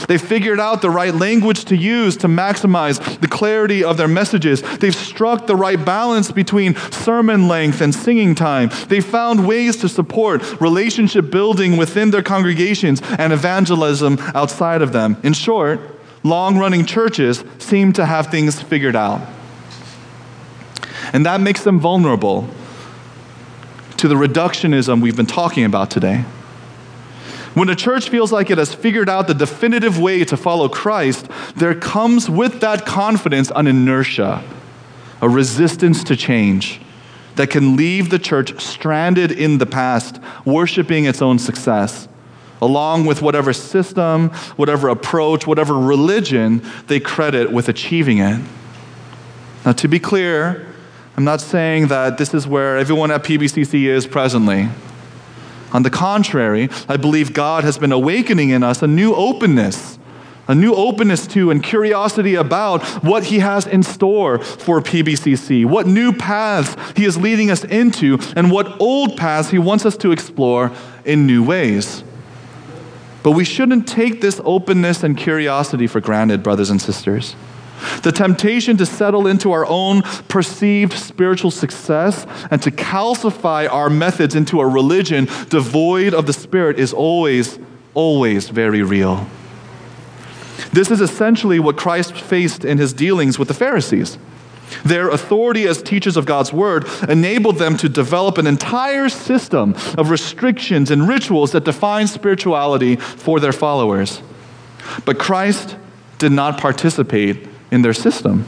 They 0.08 0.18
figured 0.18 0.60
out 0.60 0.82
the 0.82 0.90
right 0.90 1.14
language 1.14 1.66
to 1.66 1.76
use 1.76 2.18
to 2.18 2.28
maximize 2.28 3.20
the 3.20 3.28
clarity 3.28 3.84
of 3.84 3.98
their 3.98 4.08
messages. 4.08 4.62
They've 4.62 4.96
struck 4.96 5.46
the 5.46 5.56
right 5.56 5.84
balance 5.84 6.32
between 6.32 6.76
sermon 6.92 7.48
length 7.48 7.82
and 7.82 7.94
singing 7.94 8.36
time. 8.36 8.70
They 8.88 9.02
found 9.02 9.48
ways 9.48 9.78
to 9.78 9.90
support 9.90 10.62
relationship 10.62 11.30
building 11.30 11.78
within 11.78 12.12
their 12.12 12.24
congregations 12.24 13.02
and 13.18 13.34
evangelism 13.34 14.18
outside 14.34 14.82
of 14.82 14.94
them. 14.94 15.18
In 15.24 15.34
short, 15.34 15.80
long 16.24 16.58
running 16.58 16.86
churches 16.86 17.44
seem 17.60 17.94
to 17.94 18.06
have 18.06 18.28
things 18.28 18.62
figured 18.62 18.96
out. 18.96 19.22
And 21.12 21.26
that 21.26 21.42
makes 21.42 21.64
them 21.64 21.80
vulnerable 21.80 22.50
to 24.04 24.10
the 24.10 24.16
reductionism 24.16 25.02
we've 25.02 25.16
been 25.16 25.26
talking 25.26 25.64
about 25.64 25.90
today. 25.90 26.26
When 27.54 27.70
a 27.70 27.76
church 27.76 28.10
feels 28.10 28.34
like 28.34 28.52
it 28.52 28.58
has 28.58 28.74
figured 28.74 29.08
out 29.08 29.28
the 29.28 29.34
definitive 29.34 29.98
way 29.98 30.26
to 30.26 30.36
follow 30.36 30.68
Christ, 30.68 31.30
there 31.56 31.74
comes 31.74 32.30
with 32.30 32.60
that 32.60 32.86
confidence 32.86 33.50
an 33.56 33.66
inertia, 33.66 34.44
a 35.22 35.30
resistance 35.30 36.04
to 36.04 36.18
change 36.18 36.82
that 37.36 37.50
can 37.50 37.78
leave 37.78 38.10
the 38.10 38.20
church 38.20 38.62
stranded 38.62 39.32
in 39.32 39.60
the 39.60 39.66
past, 39.66 40.20
worshiping 40.44 41.06
its 41.06 41.22
own 41.22 41.40
success, 41.40 42.10
along 42.62 43.06
with 43.06 43.22
whatever 43.22 43.54
system, 43.54 44.32
whatever 44.58 44.90
approach, 44.90 45.48
whatever 45.48 45.80
religion 45.80 46.62
they 46.88 47.00
credit 47.00 47.54
with 47.54 47.70
achieving 47.70 48.18
it. 48.18 48.44
Now, 49.66 49.72
to 49.72 49.88
be 49.88 49.98
clear, 49.98 50.73
I'm 51.16 51.24
not 51.24 51.42
saying 51.42 51.88
that 51.88 52.18
this 52.18 52.34
is 52.34 52.48
where 52.48 52.78
everyone 52.78 53.12
at 53.12 53.24
PBCC 53.24 53.86
is 53.86 54.08
presently. 54.08 54.70
On 55.72 55.84
the 55.84 55.92
contrary, 55.92 56.70
I 56.90 56.98
believe 56.98 57.34
God 57.34 57.64
has 57.64 57.78
been 57.78 57.92
awakening 57.92 58.50
in 58.50 58.64
us 58.64 58.82
a 58.82 58.88
new 58.88 59.14
openness, 59.14 60.00
a 60.48 60.56
new 60.56 60.74
openness 60.74 61.28
to 61.28 61.52
and 61.52 61.64
curiosity 61.64 62.34
about 62.34 62.84
what 63.04 63.26
He 63.26 63.40
has 63.40 63.68
in 63.68 63.84
store 63.84 64.40
for 64.40 64.82
PBCC, 64.82 65.66
what 65.66 65.86
new 65.86 66.14
paths 66.14 66.76
He 66.98 67.06
is 67.06 67.16
leading 67.18 67.52
us 67.52 67.64
into, 67.64 68.18
and 68.36 68.52
what 68.52 68.82
old 68.82 69.16
paths 69.16 69.52
He 69.52 69.60
wants 69.60 69.86
us 69.86 69.96
to 69.98 70.12
explore 70.12 70.72
in 71.06 71.28
new 71.28 71.44
ways. 71.44 72.04
But 73.22 73.32
we 73.32 73.46
shouldn't 73.46 73.88
take 73.88 74.20
this 74.20 74.42
openness 74.44 75.04
and 75.04 75.16
curiosity 75.16 75.86
for 75.86 76.02
granted, 76.02 76.42
brothers 76.42 76.72
and 76.72 76.82
sisters. 76.82 77.36
The 78.02 78.12
temptation 78.12 78.78
to 78.78 78.86
settle 78.86 79.28
into 79.28 79.52
our 79.52 79.66
own 79.66 80.02
perceived 80.28 80.94
spiritual 80.94 81.52
success 81.52 82.26
and 82.52 82.62
to 82.62 82.72
calcify 82.72 83.72
our 83.72 83.90
methods 83.90 84.36
into 84.36 84.60
a 84.62 84.68
religion 84.68 85.26
devoid 85.50 86.14
of 86.14 86.26
the 86.26 86.34
Spirit 86.34 86.80
is 86.80 86.94
always, 86.94 87.60
always 87.94 88.50
very 88.50 88.84
real. 88.84 89.28
This 90.72 90.92
is 90.92 91.02
essentially 91.02 91.60
what 91.60 91.78
Christ 91.78 92.14
faced 92.14 92.66
in 92.66 92.78
his 92.78 92.94
dealings 92.94 93.38
with 93.38 93.48
the 93.48 93.54
Pharisees. 93.54 94.18
Their 94.84 95.10
authority 95.10 95.68
as 95.68 95.82
teachers 95.82 96.18
of 96.18 96.26
God's 96.26 96.52
word 96.52 96.88
enabled 97.08 97.58
them 97.58 97.78
to 97.78 97.90
develop 97.90 98.38
an 98.38 98.48
entire 98.48 99.08
system 99.10 99.76
of 99.98 100.10
restrictions 100.10 100.90
and 100.90 101.08
rituals 101.08 101.52
that 101.52 101.66
define 101.66 102.08
spirituality 102.08 102.96
for 102.96 103.40
their 103.40 103.52
followers. 103.52 104.22
But 105.06 105.20
Christ 105.20 105.78
did 106.18 106.32
not 106.32 106.60
participate 106.60 107.48
in 107.74 107.82
their 107.82 107.94
system. 107.94 108.46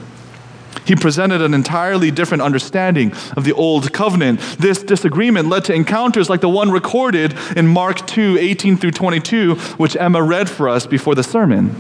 He 0.86 0.96
presented 0.96 1.42
an 1.42 1.54
entirely 1.54 2.12
different 2.12 2.44
understanding 2.44 3.12
of 3.36 3.44
the 3.44 3.54
old 3.54 3.92
covenant. 3.92 4.40
This 4.60 4.84
disagreement 4.84 5.50
led 5.50 5.66
to 5.66 5.74
encounters 5.74 6.30
like 6.30 6.42
the 6.42 6.50
one 6.50 6.70
recorded 6.70 7.36
in 7.56 7.68
Mark 7.68 8.06
2 8.06 8.38
18 8.40 8.78
through 8.78 8.92
22, 8.92 9.56
which 9.78 9.98
Emma 9.98 10.22
read 10.22 10.48
for 10.48 10.70
us 10.70 10.86
before 10.86 11.16
the 11.16 11.24
sermon. 11.24 11.76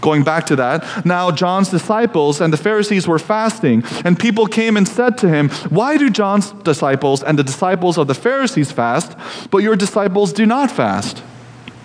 Going 0.00 0.22
back 0.22 0.46
to 0.46 0.56
that, 0.56 1.04
now 1.04 1.30
John's 1.30 1.68
disciples 1.68 2.40
and 2.40 2.52
the 2.52 2.56
Pharisees 2.56 3.08
were 3.08 3.18
fasting, 3.18 3.82
and 4.04 4.18
people 4.18 4.46
came 4.46 4.76
and 4.76 4.86
said 4.86 5.18
to 5.18 5.28
him, 5.28 5.48
Why 5.68 5.96
do 5.96 6.08
John's 6.08 6.52
disciples 6.52 7.22
and 7.22 7.38
the 7.38 7.44
disciples 7.44 7.98
of 7.98 8.06
the 8.06 8.14
Pharisees 8.14 8.70
fast, 8.72 9.16
but 9.50 9.58
your 9.58 9.76
disciples 9.76 10.32
do 10.32 10.46
not 10.46 10.70
fast? 10.70 11.22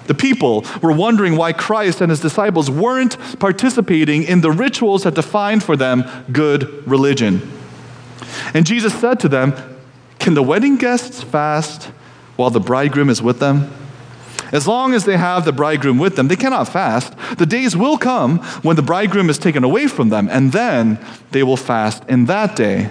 The 0.07 0.13
people 0.13 0.65
were 0.81 0.91
wondering 0.91 1.37
why 1.37 1.53
Christ 1.53 2.01
and 2.01 2.09
his 2.09 2.19
disciples 2.19 2.69
weren't 2.69 3.17
participating 3.39 4.23
in 4.23 4.41
the 4.41 4.51
rituals 4.51 5.03
that 5.03 5.15
defined 5.15 5.63
for 5.63 5.75
them 5.75 6.03
good 6.31 6.87
religion. 6.87 7.41
And 8.53 8.65
Jesus 8.65 8.93
said 8.93 9.19
to 9.21 9.29
them, 9.29 9.53
Can 10.19 10.33
the 10.33 10.43
wedding 10.43 10.77
guests 10.77 11.23
fast 11.23 11.85
while 12.35 12.49
the 12.49 12.59
bridegroom 12.59 13.09
is 13.09 13.21
with 13.21 13.39
them? 13.39 13.71
As 14.51 14.67
long 14.67 14.93
as 14.93 15.05
they 15.05 15.17
have 15.17 15.45
the 15.45 15.53
bridegroom 15.53 15.97
with 15.97 16.17
them, 16.17 16.27
they 16.27 16.35
cannot 16.35 16.67
fast. 16.67 17.13
The 17.37 17.45
days 17.45 17.77
will 17.77 17.97
come 17.97 18.39
when 18.63 18.75
the 18.75 18.81
bridegroom 18.81 19.29
is 19.29 19.37
taken 19.37 19.63
away 19.63 19.87
from 19.87 20.09
them, 20.09 20.27
and 20.29 20.51
then 20.51 20.99
they 21.31 21.41
will 21.41 21.57
fast 21.57 22.03
in 22.09 22.25
that 22.25 22.55
day. 22.55 22.89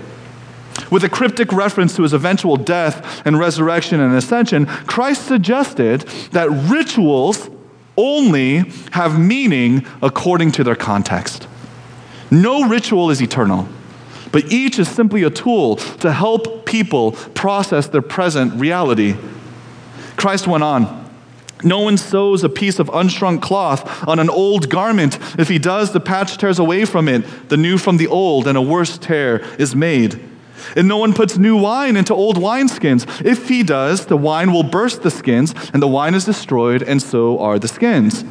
With 0.90 1.04
a 1.04 1.08
cryptic 1.08 1.52
reference 1.52 1.96
to 1.96 2.02
his 2.02 2.12
eventual 2.12 2.56
death 2.56 3.22
and 3.26 3.38
resurrection 3.38 4.00
and 4.00 4.14
ascension, 4.14 4.66
Christ 4.66 5.26
suggested 5.26 6.02
that 6.32 6.48
rituals 6.50 7.50
only 7.96 8.70
have 8.92 9.18
meaning 9.18 9.86
according 10.02 10.52
to 10.52 10.64
their 10.64 10.76
context. 10.76 11.46
No 12.30 12.68
ritual 12.68 13.10
is 13.10 13.20
eternal, 13.20 13.68
but 14.32 14.52
each 14.52 14.78
is 14.78 14.88
simply 14.88 15.22
a 15.24 15.30
tool 15.30 15.76
to 15.76 16.12
help 16.12 16.64
people 16.64 17.12
process 17.12 17.88
their 17.88 18.02
present 18.02 18.54
reality. 18.54 19.16
Christ 20.16 20.46
went 20.46 20.62
on. 20.62 20.98
No 21.62 21.80
one 21.80 21.98
sews 21.98 22.42
a 22.42 22.48
piece 22.48 22.78
of 22.78 22.86
unshrunk 22.88 23.42
cloth 23.42 24.08
on 24.08 24.18
an 24.18 24.30
old 24.30 24.70
garment. 24.70 25.18
If 25.38 25.48
he 25.48 25.58
does, 25.58 25.92
the 25.92 26.00
patch 26.00 26.38
tears 26.38 26.58
away 26.58 26.84
from 26.84 27.08
it, 27.08 27.48
the 27.50 27.56
new 27.56 27.76
from 27.76 27.96
the 27.96 28.06
old, 28.06 28.46
and 28.46 28.56
a 28.56 28.62
worse 28.62 28.96
tear 28.96 29.40
is 29.58 29.76
made. 29.76 30.29
And 30.76 30.88
no 30.88 30.98
one 30.98 31.12
puts 31.12 31.38
new 31.38 31.56
wine 31.56 31.96
into 31.96 32.14
old 32.14 32.36
wineskins. 32.36 33.24
If 33.24 33.48
he 33.48 33.62
does, 33.62 34.06
the 34.06 34.16
wine 34.16 34.52
will 34.52 34.62
burst 34.62 35.02
the 35.02 35.10
skins, 35.10 35.54
and 35.72 35.82
the 35.82 35.88
wine 35.88 36.14
is 36.14 36.24
destroyed, 36.24 36.82
and 36.82 37.00
so 37.02 37.38
are 37.38 37.58
the 37.58 37.68
skins. 37.68 38.24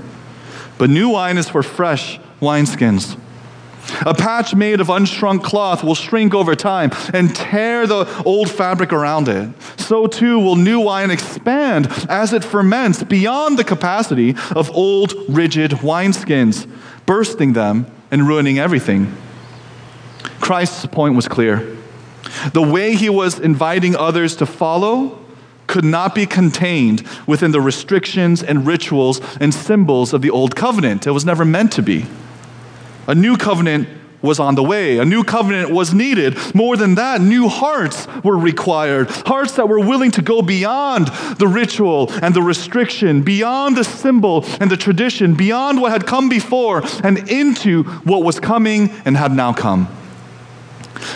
But 0.77 0.89
new 0.89 1.09
wine 1.09 1.37
is 1.37 1.49
for 1.49 1.63
fresh 1.63 2.19
wineskins. 2.41 3.17
A 4.05 4.13
patch 4.13 4.53
made 4.55 4.79
of 4.81 4.87
unshrunk 4.87 5.43
cloth 5.43 5.83
will 5.83 5.95
shrink 5.95 6.33
over 6.33 6.55
time 6.55 6.91
and 7.13 7.35
tear 7.35 7.87
the 7.87 8.05
old 8.23 8.49
fabric 8.49 8.93
around 8.93 9.27
it. 9.27 9.49
So 9.77 10.07
too 10.07 10.39
will 10.39 10.55
new 10.55 10.79
wine 10.79 11.11
expand 11.11 11.87
as 12.07 12.33
it 12.33 12.43
ferments 12.43 13.03
beyond 13.03 13.57
the 13.57 13.63
capacity 13.63 14.35
of 14.55 14.69
old, 14.71 15.13
rigid 15.27 15.71
wineskins, 15.71 16.69
bursting 17.05 17.53
them 17.53 17.87
and 18.11 18.27
ruining 18.27 18.59
everything. 18.59 19.15
Christ's 20.39 20.85
point 20.85 21.15
was 21.15 21.27
clear. 21.27 21.78
The 22.53 22.61
way 22.61 22.95
he 22.95 23.09
was 23.09 23.39
inviting 23.39 23.95
others 23.95 24.35
to 24.37 24.45
follow 24.45 25.19
could 25.67 25.85
not 25.85 26.15
be 26.15 26.25
contained 26.25 27.07
within 27.27 27.51
the 27.51 27.61
restrictions 27.61 28.41
and 28.41 28.65
rituals 28.65 29.21
and 29.39 29.53
symbols 29.53 30.13
of 30.13 30.21
the 30.21 30.29
old 30.29 30.55
covenant. 30.55 31.05
It 31.05 31.11
was 31.11 31.25
never 31.25 31.45
meant 31.45 31.71
to 31.73 31.83
be. 31.83 32.05
A 33.07 33.13
new 33.13 33.37
covenant 33.37 33.87
was 34.21 34.39
on 34.39 34.55
the 34.55 34.63
way. 34.63 34.97
A 34.97 35.05
new 35.05 35.23
covenant 35.23 35.69
was 35.69 35.93
needed. 35.93 36.37
More 36.53 36.75
than 36.75 36.95
that, 36.95 37.21
new 37.21 37.47
hearts 37.47 38.07
were 38.23 38.37
required. 38.37 39.09
Hearts 39.09 39.53
that 39.53 39.69
were 39.69 39.79
willing 39.79 40.11
to 40.11 40.21
go 40.21 40.41
beyond 40.41 41.07
the 41.37 41.47
ritual 41.47 42.11
and 42.21 42.33
the 42.33 42.41
restriction, 42.41 43.21
beyond 43.21 43.77
the 43.77 43.83
symbol 43.83 44.45
and 44.59 44.69
the 44.69 44.77
tradition, 44.77 45.35
beyond 45.35 45.81
what 45.81 45.91
had 45.91 46.05
come 46.05 46.29
before, 46.29 46.83
and 47.03 47.29
into 47.29 47.83
what 47.83 48.23
was 48.23 48.39
coming 48.39 48.89
and 49.05 49.15
had 49.15 49.31
now 49.31 49.53
come. 49.53 49.87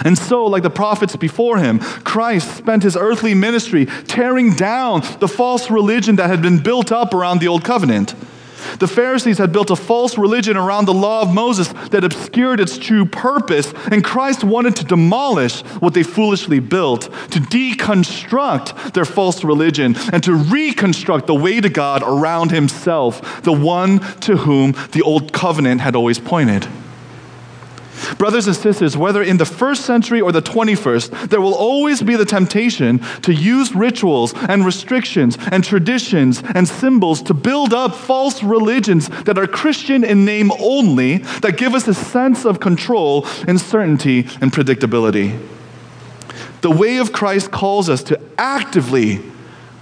And 0.06 0.18
so, 0.18 0.46
like 0.46 0.64
the 0.64 0.70
prophets 0.70 1.16
before 1.16 1.58
him, 1.58 1.80
Christ 1.80 2.58
spent 2.58 2.84
his 2.84 2.96
earthly 2.96 3.34
ministry 3.34 3.86
tearing 3.86 4.54
down 4.54 5.02
the 5.20 5.28
false 5.28 5.70
religion 5.70 6.16
that 6.18 6.30
had 6.30 6.42
been 6.42 6.62
built 6.62 6.92
up 6.92 7.14
around 7.14 7.40
the 7.40 7.48
old 7.48 7.64
covenant. 7.64 8.16
The 8.80 8.88
Pharisees 8.88 9.38
had 9.38 9.52
built 9.52 9.72
a 9.72 9.76
false 9.76 10.18
religion 10.18 10.58
around 10.58 10.86
the 10.86 10.94
law 10.94 11.22
of 11.22 11.34
Moses 11.34 11.68
that 11.90 12.04
obscured 12.04 12.60
its 12.60 12.78
true 12.78 13.06
purpose, 13.06 13.74
and 13.92 14.04
Christ 14.04 14.44
wanted 14.44 14.76
to 14.78 14.86
demolish 14.86 15.62
what 15.80 15.94
they 15.94 16.04
foolishly 16.04 16.60
built, 16.60 17.04
to 17.32 17.40
deconstruct 17.40 18.94
their 18.94 19.06
false 19.06 19.44
religion, 19.44 19.96
and 20.12 20.24
to 20.24 20.34
reconstruct 20.34 21.28
the 21.28 21.36
way 21.36 21.62
to 21.62 21.70
God 21.70 22.04
around 22.04 22.52
Himself, 22.52 23.44
the 23.44 23.54
one 23.54 24.00
to 24.22 24.38
whom 24.38 24.74
the 24.92 25.02
Old 25.02 25.34
Covenant 25.34 25.82
had 25.82 25.96
always 25.96 26.20
pointed. 26.20 26.68
Brothers 28.18 28.48
and 28.48 28.56
sisters, 28.56 28.98
whether 28.98 29.22
in 29.22 29.38
the 29.38 29.46
first 29.46 29.86
century 29.86 30.22
or 30.22 30.32
the 30.32 30.42
21st, 30.42 31.30
there 31.30 31.42
will 31.42 31.54
always 31.54 32.02
be 32.02 32.16
the 32.16 32.26
temptation 32.26 33.00
to 33.22 33.34
use 33.34 33.74
rituals 33.76 34.34
and 34.50 34.66
restrictions 34.66 35.38
and 35.52 35.64
traditions 35.64 36.44
and 36.54 36.68
symbols 36.68 37.22
to 37.24 37.34
build 37.34 37.74
up 37.74 37.96
false 37.96 38.44
religions 38.44 39.10
that 39.24 39.38
are 39.38 39.48
Christian 39.48 40.04
in 40.04 40.26
name 40.26 40.52
only, 40.60 41.18
that 41.42 41.58
give 41.58 41.74
us 41.74 41.88
a 41.88 41.94
sense 41.94 42.46
of 42.46 42.60
control 42.60 43.26
and 43.48 43.60
certainty 43.60 44.28
and 44.42 44.52
predictability. 44.52 45.40
The 46.62 46.72
way 46.72 46.98
of 46.98 47.12
Christ 47.12 47.52
calls 47.52 47.90
us 47.90 48.04
to 48.04 48.20
actively 48.38 49.22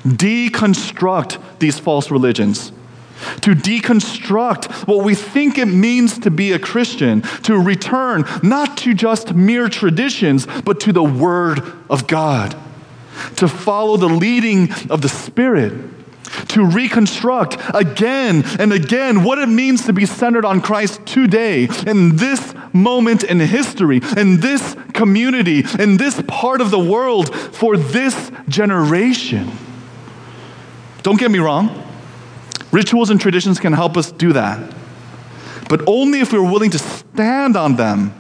deconstruct 0.04 1.38
these 1.60 1.78
false 1.78 2.10
religions 2.10 2.72
to 3.42 3.52
deconstruct 3.52 4.88
what 4.88 5.04
we 5.04 5.16
think 5.16 5.58
it 5.58 5.68
means 5.68 6.20
to 6.20 6.32
be 6.32 6.52
a 6.52 6.60
Christian, 6.60 7.22
to 7.44 7.58
return 7.58 8.24
not 8.44 8.78
to 8.78 8.94
just 8.94 9.34
mere 9.34 9.70
traditions, 9.70 10.48
but 10.66 10.80
to 10.82 10.94
the 10.94 11.04
Word 11.04 11.62
of 11.90 12.08
God, 12.08 12.56
to 13.38 13.48
follow 13.48 13.98
the 13.98 14.10
leading 14.10 14.72
of 14.90 15.02
the 15.02 15.10
Spirit, 15.10 15.74
to 16.48 16.66
reconstruct 16.66 17.58
again 17.74 18.44
and 18.60 18.72
again 18.72 19.24
what 19.24 19.38
it 19.38 19.48
means 19.48 19.86
to 19.86 19.94
be 19.94 20.06
centered 20.06 20.46
on 20.46 20.62
Christ 20.62 21.06
today, 21.06 21.68
in 21.86 22.16
this 22.16 22.54
moment 22.74 23.24
in 23.24 23.40
history, 23.40 24.02
in 24.18 24.40
this 24.40 24.76
community, 24.94 25.64
in 25.80 25.98
this 25.98 26.22
part 26.28 26.62
of 26.62 26.72
the 26.72 26.80
world, 26.80 27.36
for 27.36 27.76
this 27.76 28.32
generation. 28.48 29.52
Don't 31.04 31.20
get 31.20 31.32
me 31.32 31.40
wrong. 31.40 31.91
Rituals 32.72 33.10
and 33.10 33.20
traditions 33.20 33.60
can 33.60 33.74
help 33.74 33.98
us 33.98 34.12
do 34.12 34.34
that. 34.34 34.74
But 35.70 35.82
only 35.88 36.20
if 36.20 36.34
we're 36.34 36.44
willing 36.44 36.72
to 36.72 36.80
stand 36.80 37.56
on 37.56 37.76
them 37.76 38.14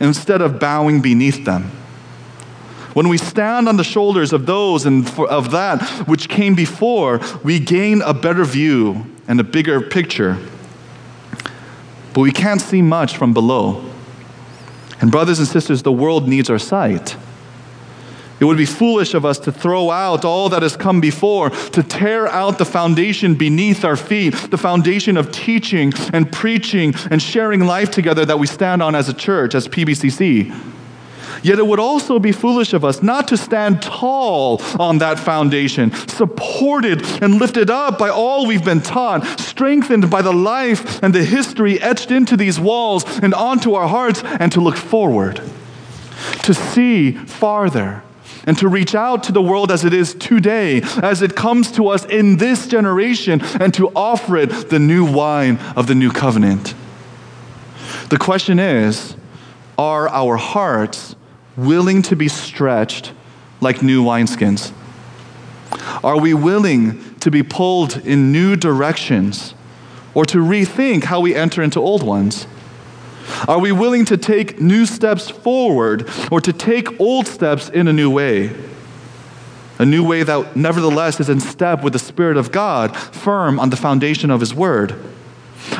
instead 0.00 0.40
of 0.40 0.58
bowing 0.58 1.00
beneath 1.00 1.44
them. 1.44 1.70
When 2.94 3.08
we 3.08 3.18
stand 3.18 3.68
on 3.68 3.76
the 3.76 3.84
shoulders 3.84 4.32
of 4.32 4.46
those 4.46 4.86
and 4.86 5.08
of 5.18 5.50
that 5.50 5.82
which 6.06 6.28
came 6.28 6.54
before, 6.54 7.20
we 7.42 7.58
gain 7.58 8.02
a 8.02 8.14
better 8.14 8.44
view 8.44 9.06
and 9.26 9.40
a 9.40 9.44
bigger 9.44 9.80
picture. 9.80 10.38
But 12.12 12.20
we 12.20 12.30
can't 12.30 12.60
see 12.60 12.82
much 12.82 13.16
from 13.16 13.34
below. 13.34 13.84
And, 15.00 15.10
brothers 15.10 15.40
and 15.40 15.48
sisters, 15.48 15.82
the 15.82 15.92
world 15.92 16.28
needs 16.28 16.48
our 16.48 16.58
sight. 16.58 17.16
It 18.40 18.46
would 18.46 18.56
be 18.56 18.66
foolish 18.66 19.14
of 19.14 19.24
us 19.24 19.38
to 19.40 19.52
throw 19.52 19.90
out 19.90 20.24
all 20.24 20.48
that 20.48 20.62
has 20.62 20.76
come 20.76 21.00
before, 21.00 21.50
to 21.50 21.82
tear 21.82 22.26
out 22.26 22.58
the 22.58 22.64
foundation 22.64 23.34
beneath 23.36 23.84
our 23.84 23.96
feet, 23.96 24.34
the 24.50 24.58
foundation 24.58 25.16
of 25.16 25.30
teaching 25.30 25.92
and 26.12 26.30
preaching 26.30 26.94
and 27.10 27.22
sharing 27.22 27.60
life 27.60 27.90
together 27.90 28.24
that 28.24 28.38
we 28.38 28.46
stand 28.46 28.82
on 28.82 28.94
as 28.94 29.08
a 29.08 29.14
church, 29.14 29.54
as 29.54 29.68
PBCC. 29.68 30.52
Yet 31.42 31.58
it 31.58 31.66
would 31.66 31.78
also 31.78 32.18
be 32.18 32.32
foolish 32.32 32.72
of 32.72 32.84
us 32.84 33.02
not 33.02 33.28
to 33.28 33.36
stand 33.36 33.82
tall 33.82 34.60
on 34.80 34.98
that 34.98 35.18
foundation, 35.18 35.92
supported 36.08 37.02
and 37.22 37.38
lifted 37.38 37.70
up 37.70 37.98
by 37.98 38.08
all 38.08 38.46
we've 38.46 38.64
been 38.64 38.80
taught, 38.80 39.24
strengthened 39.40 40.10
by 40.10 40.22
the 40.22 40.32
life 40.32 41.02
and 41.02 41.14
the 41.14 41.24
history 41.24 41.80
etched 41.80 42.10
into 42.10 42.36
these 42.36 42.58
walls 42.58 43.04
and 43.20 43.34
onto 43.34 43.74
our 43.74 43.88
hearts, 43.88 44.22
and 44.24 44.50
to 44.52 44.60
look 44.60 44.76
forward, 44.76 45.40
to 46.42 46.54
see 46.54 47.12
farther 47.12 48.02
and 48.46 48.56
to 48.58 48.68
reach 48.68 48.94
out 48.94 49.24
to 49.24 49.32
the 49.32 49.42
world 49.42 49.70
as 49.70 49.84
it 49.84 49.94
is 49.94 50.14
today, 50.14 50.82
as 51.02 51.22
it 51.22 51.34
comes 51.34 51.72
to 51.72 51.88
us 51.88 52.04
in 52.04 52.36
this 52.36 52.66
generation, 52.66 53.40
and 53.60 53.72
to 53.74 53.90
offer 53.94 54.36
it 54.36 54.70
the 54.70 54.78
new 54.78 55.04
wine 55.04 55.58
of 55.76 55.86
the 55.86 55.94
new 55.94 56.10
covenant. 56.10 56.74
The 58.10 58.18
question 58.18 58.58
is 58.58 59.16
are 59.78 60.08
our 60.08 60.36
hearts 60.36 61.16
willing 61.56 62.02
to 62.02 62.16
be 62.16 62.28
stretched 62.28 63.12
like 63.60 63.82
new 63.82 64.04
wineskins? 64.04 64.72
Are 66.02 66.20
we 66.20 66.34
willing 66.34 67.14
to 67.20 67.30
be 67.30 67.42
pulled 67.42 67.96
in 68.06 68.30
new 68.30 68.56
directions 68.56 69.54
or 70.12 70.24
to 70.26 70.38
rethink 70.38 71.04
how 71.04 71.20
we 71.20 71.34
enter 71.34 71.62
into 71.62 71.80
old 71.80 72.02
ones? 72.02 72.46
Are 73.48 73.58
we 73.58 73.72
willing 73.72 74.04
to 74.06 74.16
take 74.16 74.60
new 74.60 74.86
steps 74.86 75.30
forward 75.30 76.08
or 76.30 76.40
to 76.40 76.52
take 76.52 77.00
old 77.00 77.26
steps 77.26 77.68
in 77.68 77.88
a 77.88 77.92
new 77.92 78.10
way? 78.10 78.54
A 79.78 79.84
new 79.84 80.06
way 80.06 80.22
that 80.22 80.54
nevertheless 80.54 81.18
is 81.20 81.28
in 81.28 81.40
step 81.40 81.82
with 81.82 81.92
the 81.92 81.98
Spirit 81.98 82.36
of 82.36 82.52
God, 82.52 82.96
firm 82.96 83.58
on 83.58 83.70
the 83.70 83.76
foundation 83.76 84.30
of 84.30 84.40
His 84.40 84.54
Word. 84.54 84.94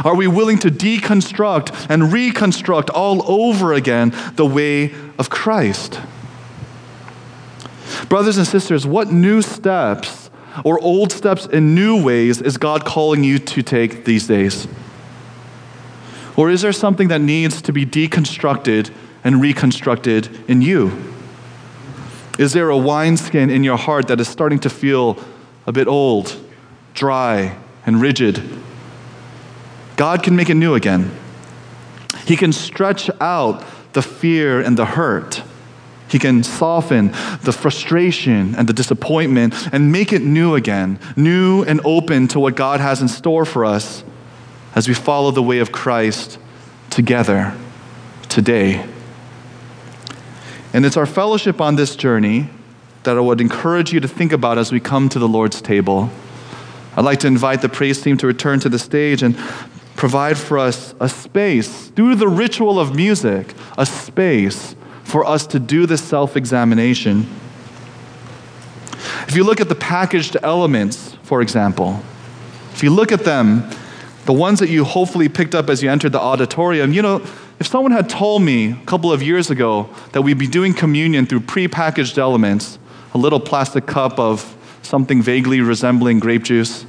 Are 0.05 0.17
we 0.17 0.27
willing 0.27 0.59
to 0.61 0.71
deconstruct 0.71 1.87
and 1.89 2.13
reconstruct 2.13 2.91
all 2.91 3.31
over 3.31 3.73
again 3.73 4.15
the 4.35 4.47
way 4.47 4.93
of 5.19 5.31
Christ? 5.31 6.01
Brothers 8.09 8.37
and 8.37 8.47
sisters, 8.47 8.87
what 8.87 9.13
new 9.13 9.43
steps 9.43 10.31
or 10.65 10.81
old 10.81 11.13
steps 11.13 11.47
in 11.47 11.75
new 11.75 12.03
ways 12.03 12.41
is 12.41 12.57
God 12.57 12.85
calling 12.85 13.25
you 13.25 13.39
to 13.39 13.63
take 13.63 14.05
these 14.05 14.27
days? 14.27 14.67
Or 16.37 16.51
is 16.51 16.63
there 16.63 16.73
something 16.73 17.09
that 17.09 17.21
needs 17.21 17.63
to 17.63 17.73
be 17.73 17.87
deconstructed 17.87 18.91
and 19.23 19.41
reconstructed 19.41 20.29
in 20.49 20.63
you? 20.63 20.93
Is 22.39 22.53
there 22.53 22.69
a 22.71 22.77
wineskin 22.77 23.51
in 23.51 23.63
your 23.63 23.77
heart 23.77 24.09
that 24.09 24.21
is 24.21 24.29
starting 24.29 24.59
to 24.61 24.71
feel 24.71 25.19
a 25.67 25.73
bit 25.73 25.87
old, 25.87 26.37
dry, 26.93 27.57
and 27.87 28.01
rigid? 28.01 28.43
God 29.97 30.25
can 30.25 30.35
make 30.35 30.51
it 30.51 30.55
new 30.55 30.75
again. 30.75 31.13
He 32.27 32.37
can 32.37 32.53
stretch 32.53 33.09
out 33.21 33.65
the 33.93 34.03
fear 34.03 34.61
and 34.61 34.77
the 34.77 34.87
hurt. 34.87 35.43
He 36.09 36.19
can 36.19 36.43
soften 36.43 37.09
the 37.43 37.53
frustration 37.53 38.55
and 38.57 38.69
the 38.69 38.73
disappointment 38.73 39.55
and 39.73 39.93
make 39.93 40.13
it 40.13 40.23
new 40.23 40.57
again, 40.57 40.99
new 41.17 41.63
and 41.63 41.81
open 41.85 42.27
to 42.29 42.41
what 42.41 42.57
God 42.57 42.81
has 42.81 43.01
in 43.01 43.09
store 43.09 43.45
for 43.45 43.65
us 43.65 44.03
as 44.75 44.89
we 44.89 44.95
follow 44.95 45.31
the 45.31 45.43
way 45.43 45.59
of 45.59 45.73
Christ 45.73 46.39
together 46.91 47.57
today. 48.29 48.87
And 50.73 50.85
it's 50.85 50.97
our 50.97 51.07
fellowship 51.07 51.61
on 51.61 51.77
this 51.77 51.95
journey 51.95 52.51
that 53.05 53.17
I 53.17 53.21
would 53.21 53.41
encourage 53.41 53.93
you 53.93 54.01
to 54.01 54.09
think 54.09 54.33
about 54.33 54.59
as 54.59 54.73
we 54.73 54.81
come 54.81 55.09
to 55.11 55.19
the 55.19 55.29
Lord's 55.29 55.61
table. 55.63 56.11
I'd 56.97 57.05
like 57.05 57.21
to 57.21 57.27
invite 57.27 57.63
the 57.63 57.69
praise 57.69 58.01
team 58.01 58.17
to 58.19 58.27
return 58.27 58.61
to 58.61 58.69
the 58.69 58.79
stage 58.79 59.23
and 59.23 59.37
provide 59.97 60.37
for 60.37 60.59
us 60.59 60.95
a 61.01 61.09
space, 61.09 61.89
through 61.89 62.17
the 62.17 62.29
ritual 62.29 62.81
of 62.81 62.95
music, 62.95 63.55
a 63.79 63.87
space 63.87 64.75
for 65.05 65.25
us 65.25 65.47
to 65.49 65.59
do 65.61 65.87
this 65.87 66.03
self 66.03 66.37
examination. 66.37 67.29
If 69.29 69.37
you 69.37 69.45
look 69.45 69.61
at 69.61 69.69
the 69.69 69.75
packaged 69.75 70.37
elements, 70.43 71.17
for 71.23 71.41
example, 71.41 72.03
if 72.73 72.83
you 72.83 72.91
look 72.91 73.13
at 73.13 73.25
them, 73.25 73.69
the 74.25 74.33
ones 74.33 74.59
that 74.61 74.69
you 74.69 74.85
hopefully 74.85 75.29
picked 75.29 75.55
up 75.55 75.69
as 75.69 75.83
you 75.83 75.91
entered 75.91 76.13
the 76.13 76.21
auditorium, 76.21 76.93
you 76.93 77.03
know, 77.03 77.17
if 77.61 77.67
someone 77.67 77.93
had 77.93 78.09
told 78.09 78.43
me 78.43 78.73
a 78.73 78.87
couple 78.87 79.13
of 79.13 79.23
years 79.23 79.51
ago 79.51 79.89
that 80.13 80.23
we'd 80.23 80.39
be 80.39 80.47
doing 80.47 80.73
communion 80.73 81.27
through 81.27 81.41
prepackaged 81.41 82.19
elements, 82.19 82.79
a 83.13 83.19
little 83.19 83.41
plastic 83.41 83.87
cup 83.87 84.19
of 84.19 84.57
something 84.83 85.23
vaguely 85.23 85.61
resembling 85.61 86.19
grape 86.21 86.43
juice, 86.43 86.87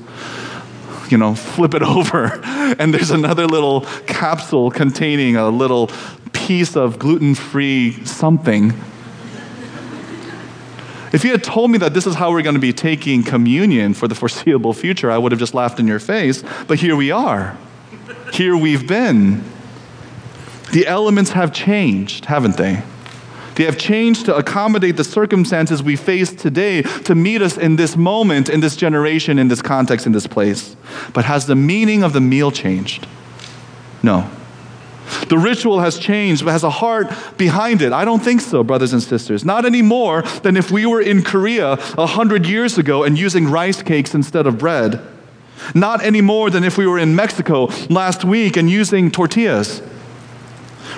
you 1.10 1.18
know, 1.18 1.36
flip 1.36 1.74
it 1.74 1.84
over, 1.84 2.42
and 2.80 2.94
there's 2.94 3.12
another 3.12 3.48
little 3.48 3.82
capsule 4.08 4.72
containing 4.72 5.36
a 5.36 5.50
little 5.50 5.90
piece 6.34 6.76
of 6.76 7.00
gluten 7.00 7.36
free 7.36 7.92
something 8.06 8.74
if 11.16 11.24
you 11.24 11.32
had 11.32 11.44
told 11.44 11.72
me 11.72 11.78
that 11.78 11.94
this 11.94 12.06
is 12.06 12.16
how 12.16 12.32
we're 12.32 12.42
going 12.42 12.56
to 12.56 12.60
be 12.62 12.74
taking 12.74 13.24
communion 13.24 13.94
for 13.94 14.08
the 14.08 14.16
foreseeable 14.16 14.74
future, 14.74 15.10
I 15.10 15.18
would 15.18 15.32
have 15.32 15.40
just 15.40 15.54
laughed 15.54 15.80
in 15.80 15.88
your 15.88 16.00
face. 16.00 16.44
But 16.68 16.80
here 16.80 16.96
we 16.96 17.10
are. 17.10 17.58
Here 18.34 18.58
we've 18.58 18.86
been. 18.86 19.42
The 20.74 20.86
elements 20.86 21.32
have 21.32 21.54
changed, 21.54 22.26
haven't 22.26 22.58
they? 22.58 22.84
They 23.56 23.64
have 23.64 23.78
changed 23.78 24.26
to 24.26 24.36
accommodate 24.36 24.98
the 24.98 25.06
circumstances 25.06 25.82
we 25.82 25.96
face 25.96 26.34
today 26.34 26.82
to 26.82 27.16
meet 27.16 27.42
us 27.42 27.58
in 27.58 27.78
this 27.78 27.96
moment, 27.96 28.50
in 28.50 28.60
this 28.60 28.76
generation, 28.76 29.40
in 29.40 29.48
this 29.48 29.62
context, 29.62 30.06
in 30.06 30.12
this 30.12 30.28
place. 30.28 30.76
But 31.14 31.24
has 31.24 31.48
the 31.48 31.56
meaning 31.56 32.04
of 32.04 32.12
the 32.12 32.20
meal 32.20 32.52
changed? 32.52 33.08
No. 34.04 34.30
The 35.28 35.38
ritual 35.38 35.80
has 35.80 35.98
changed, 36.00 36.46
but 36.46 36.52
has 36.52 36.64
a 36.64 36.70
heart 36.70 37.14
behind 37.38 37.82
it. 37.82 37.94
I 37.94 38.06
don't 38.06 38.24
think 38.24 38.42
so, 38.42 38.64
brothers 38.64 38.94
and 38.94 39.02
sisters. 39.02 39.46
Not 39.46 39.66
any 39.66 39.82
more 39.82 40.22
than 40.44 40.58
if 40.58 40.72
we 40.72 40.86
were 40.86 41.02
in 41.02 41.24
Korea 41.24 41.74
a 41.98 42.06
hundred 42.06 42.46
years 42.46 42.78
ago 42.78 43.04
and 43.04 43.18
using 43.18 43.48
rice 43.48 43.82
cakes 43.82 44.14
instead 44.14 44.48
of 44.48 44.58
bread. 44.58 45.02
Not 45.74 46.04
any 46.04 46.22
more 46.22 46.50
than 46.50 46.64
if 46.64 46.78
we 46.78 46.86
were 46.86 47.00
in 47.00 47.16
Mexico 47.16 47.70
last 47.90 48.24
week 48.24 48.58
and 48.58 48.70
using 48.70 49.10
tortillas. 49.10 49.82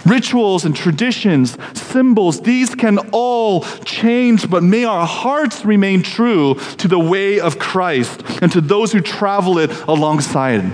Rituals 0.06 0.66
and 0.66 0.76
traditions, 0.76 1.58
symbols, 1.74 2.42
these 2.42 2.76
can 2.76 2.98
all 3.12 3.62
change, 3.84 4.50
but 4.50 4.64
may 4.64 4.84
our 4.86 5.06
hearts 5.06 5.66
remain 5.66 6.02
true 6.02 6.56
to 6.78 6.88
the 6.88 7.00
way 7.00 7.40
of 7.40 7.60
Christ 7.60 8.24
and 8.42 8.52
to 8.52 8.62
those 8.62 8.92
who 8.92 9.02
travel 9.02 9.58
it 9.58 9.72
alongside. 9.88 10.72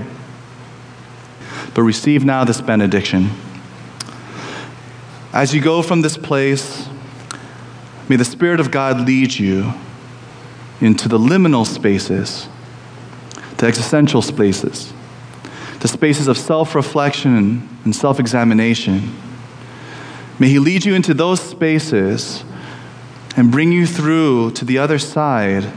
But 1.73 1.83
receive 1.83 2.23
now 2.23 2.43
this 2.43 2.61
benediction. 2.61 3.31
As 5.33 5.53
you 5.53 5.61
go 5.61 5.81
from 5.81 6.01
this 6.01 6.15
place, 6.15 6.87
may 8.07 8.15
the 8.17 8.25
Spirit 8.25 8.59
of 8.59 8.69
God 8.69 9.07
lead 9.07 9.33
you 9.33 9.73
into 10.79 11.09
the 11.09 11.17
liminal 11.17 11.65
spaces, 11.65 12.47
the 13.57 13.65
existential 13.65 14.21
spaces, 14.21 14.93
the 15.79 15.87
spaces 15.87 16.27
of 16.27 16.37
self 16.37 16.75
reflection 16.75 17.67
and 17.83 17.95
self 17.95 18.19
examination. 18.19 19.15
May 20.37 20.49
He 20.49 20.59
lead 20.59 20.85
you 20.85 20.93
into 20.93 21.13
those 21.15 21.41
spaces 21.41 22.43
and 23.35 23.51
bring 23.51 23.71
you 23.71 23.87
through 23.87 24.51
to 24.51 24.65
the 24.65 24.77
other 24.77 24.99
side 24.99 25.71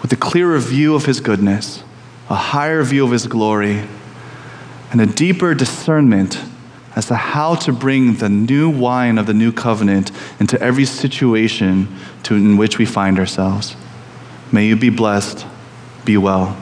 with 0.00 0.12
a 0.12 0.16
clearer 0.16 0.58
view 0.58 0.94
of 0.94 1.04
His 1.04 1.20
goodness, 1.20 1.82
a 2.30 2.34
higher 2.34 2.82
view 2.82 3.04
of 3.04 3.10
His 3.10 3.26
glory, 3.26 3.82
and 4.90 5.00
a 5.00 5.06
deeper 5.06 5.54
discernment 5.54 6.42
as 6.94 7.06
to 7.06 7.14
how 7.14 7.54
to 7.54 7.72
bring 7.72 8.14
the 8.14 8.28
new 8.28 8.70
wine 8.70 9.18
of 9.18 9.26
the 9.26 9.34
new 9.34 9.52
covenant 9.52 10.10
into 10.40 10.60
every 10.62 10.86
situation 10.86 11.88
to, 12.22 12.34
in 12.34 12.56
which 12.56 12.78
we 12.78 12.86
find 12.86 13.18
ourselves. 13.18 13.76
May 14.50 14.66
you 14.66 14.76
be 14.76 14.90
blessed. 14.90 15.46
Be 16.04 16.16
well. 16.16 16.56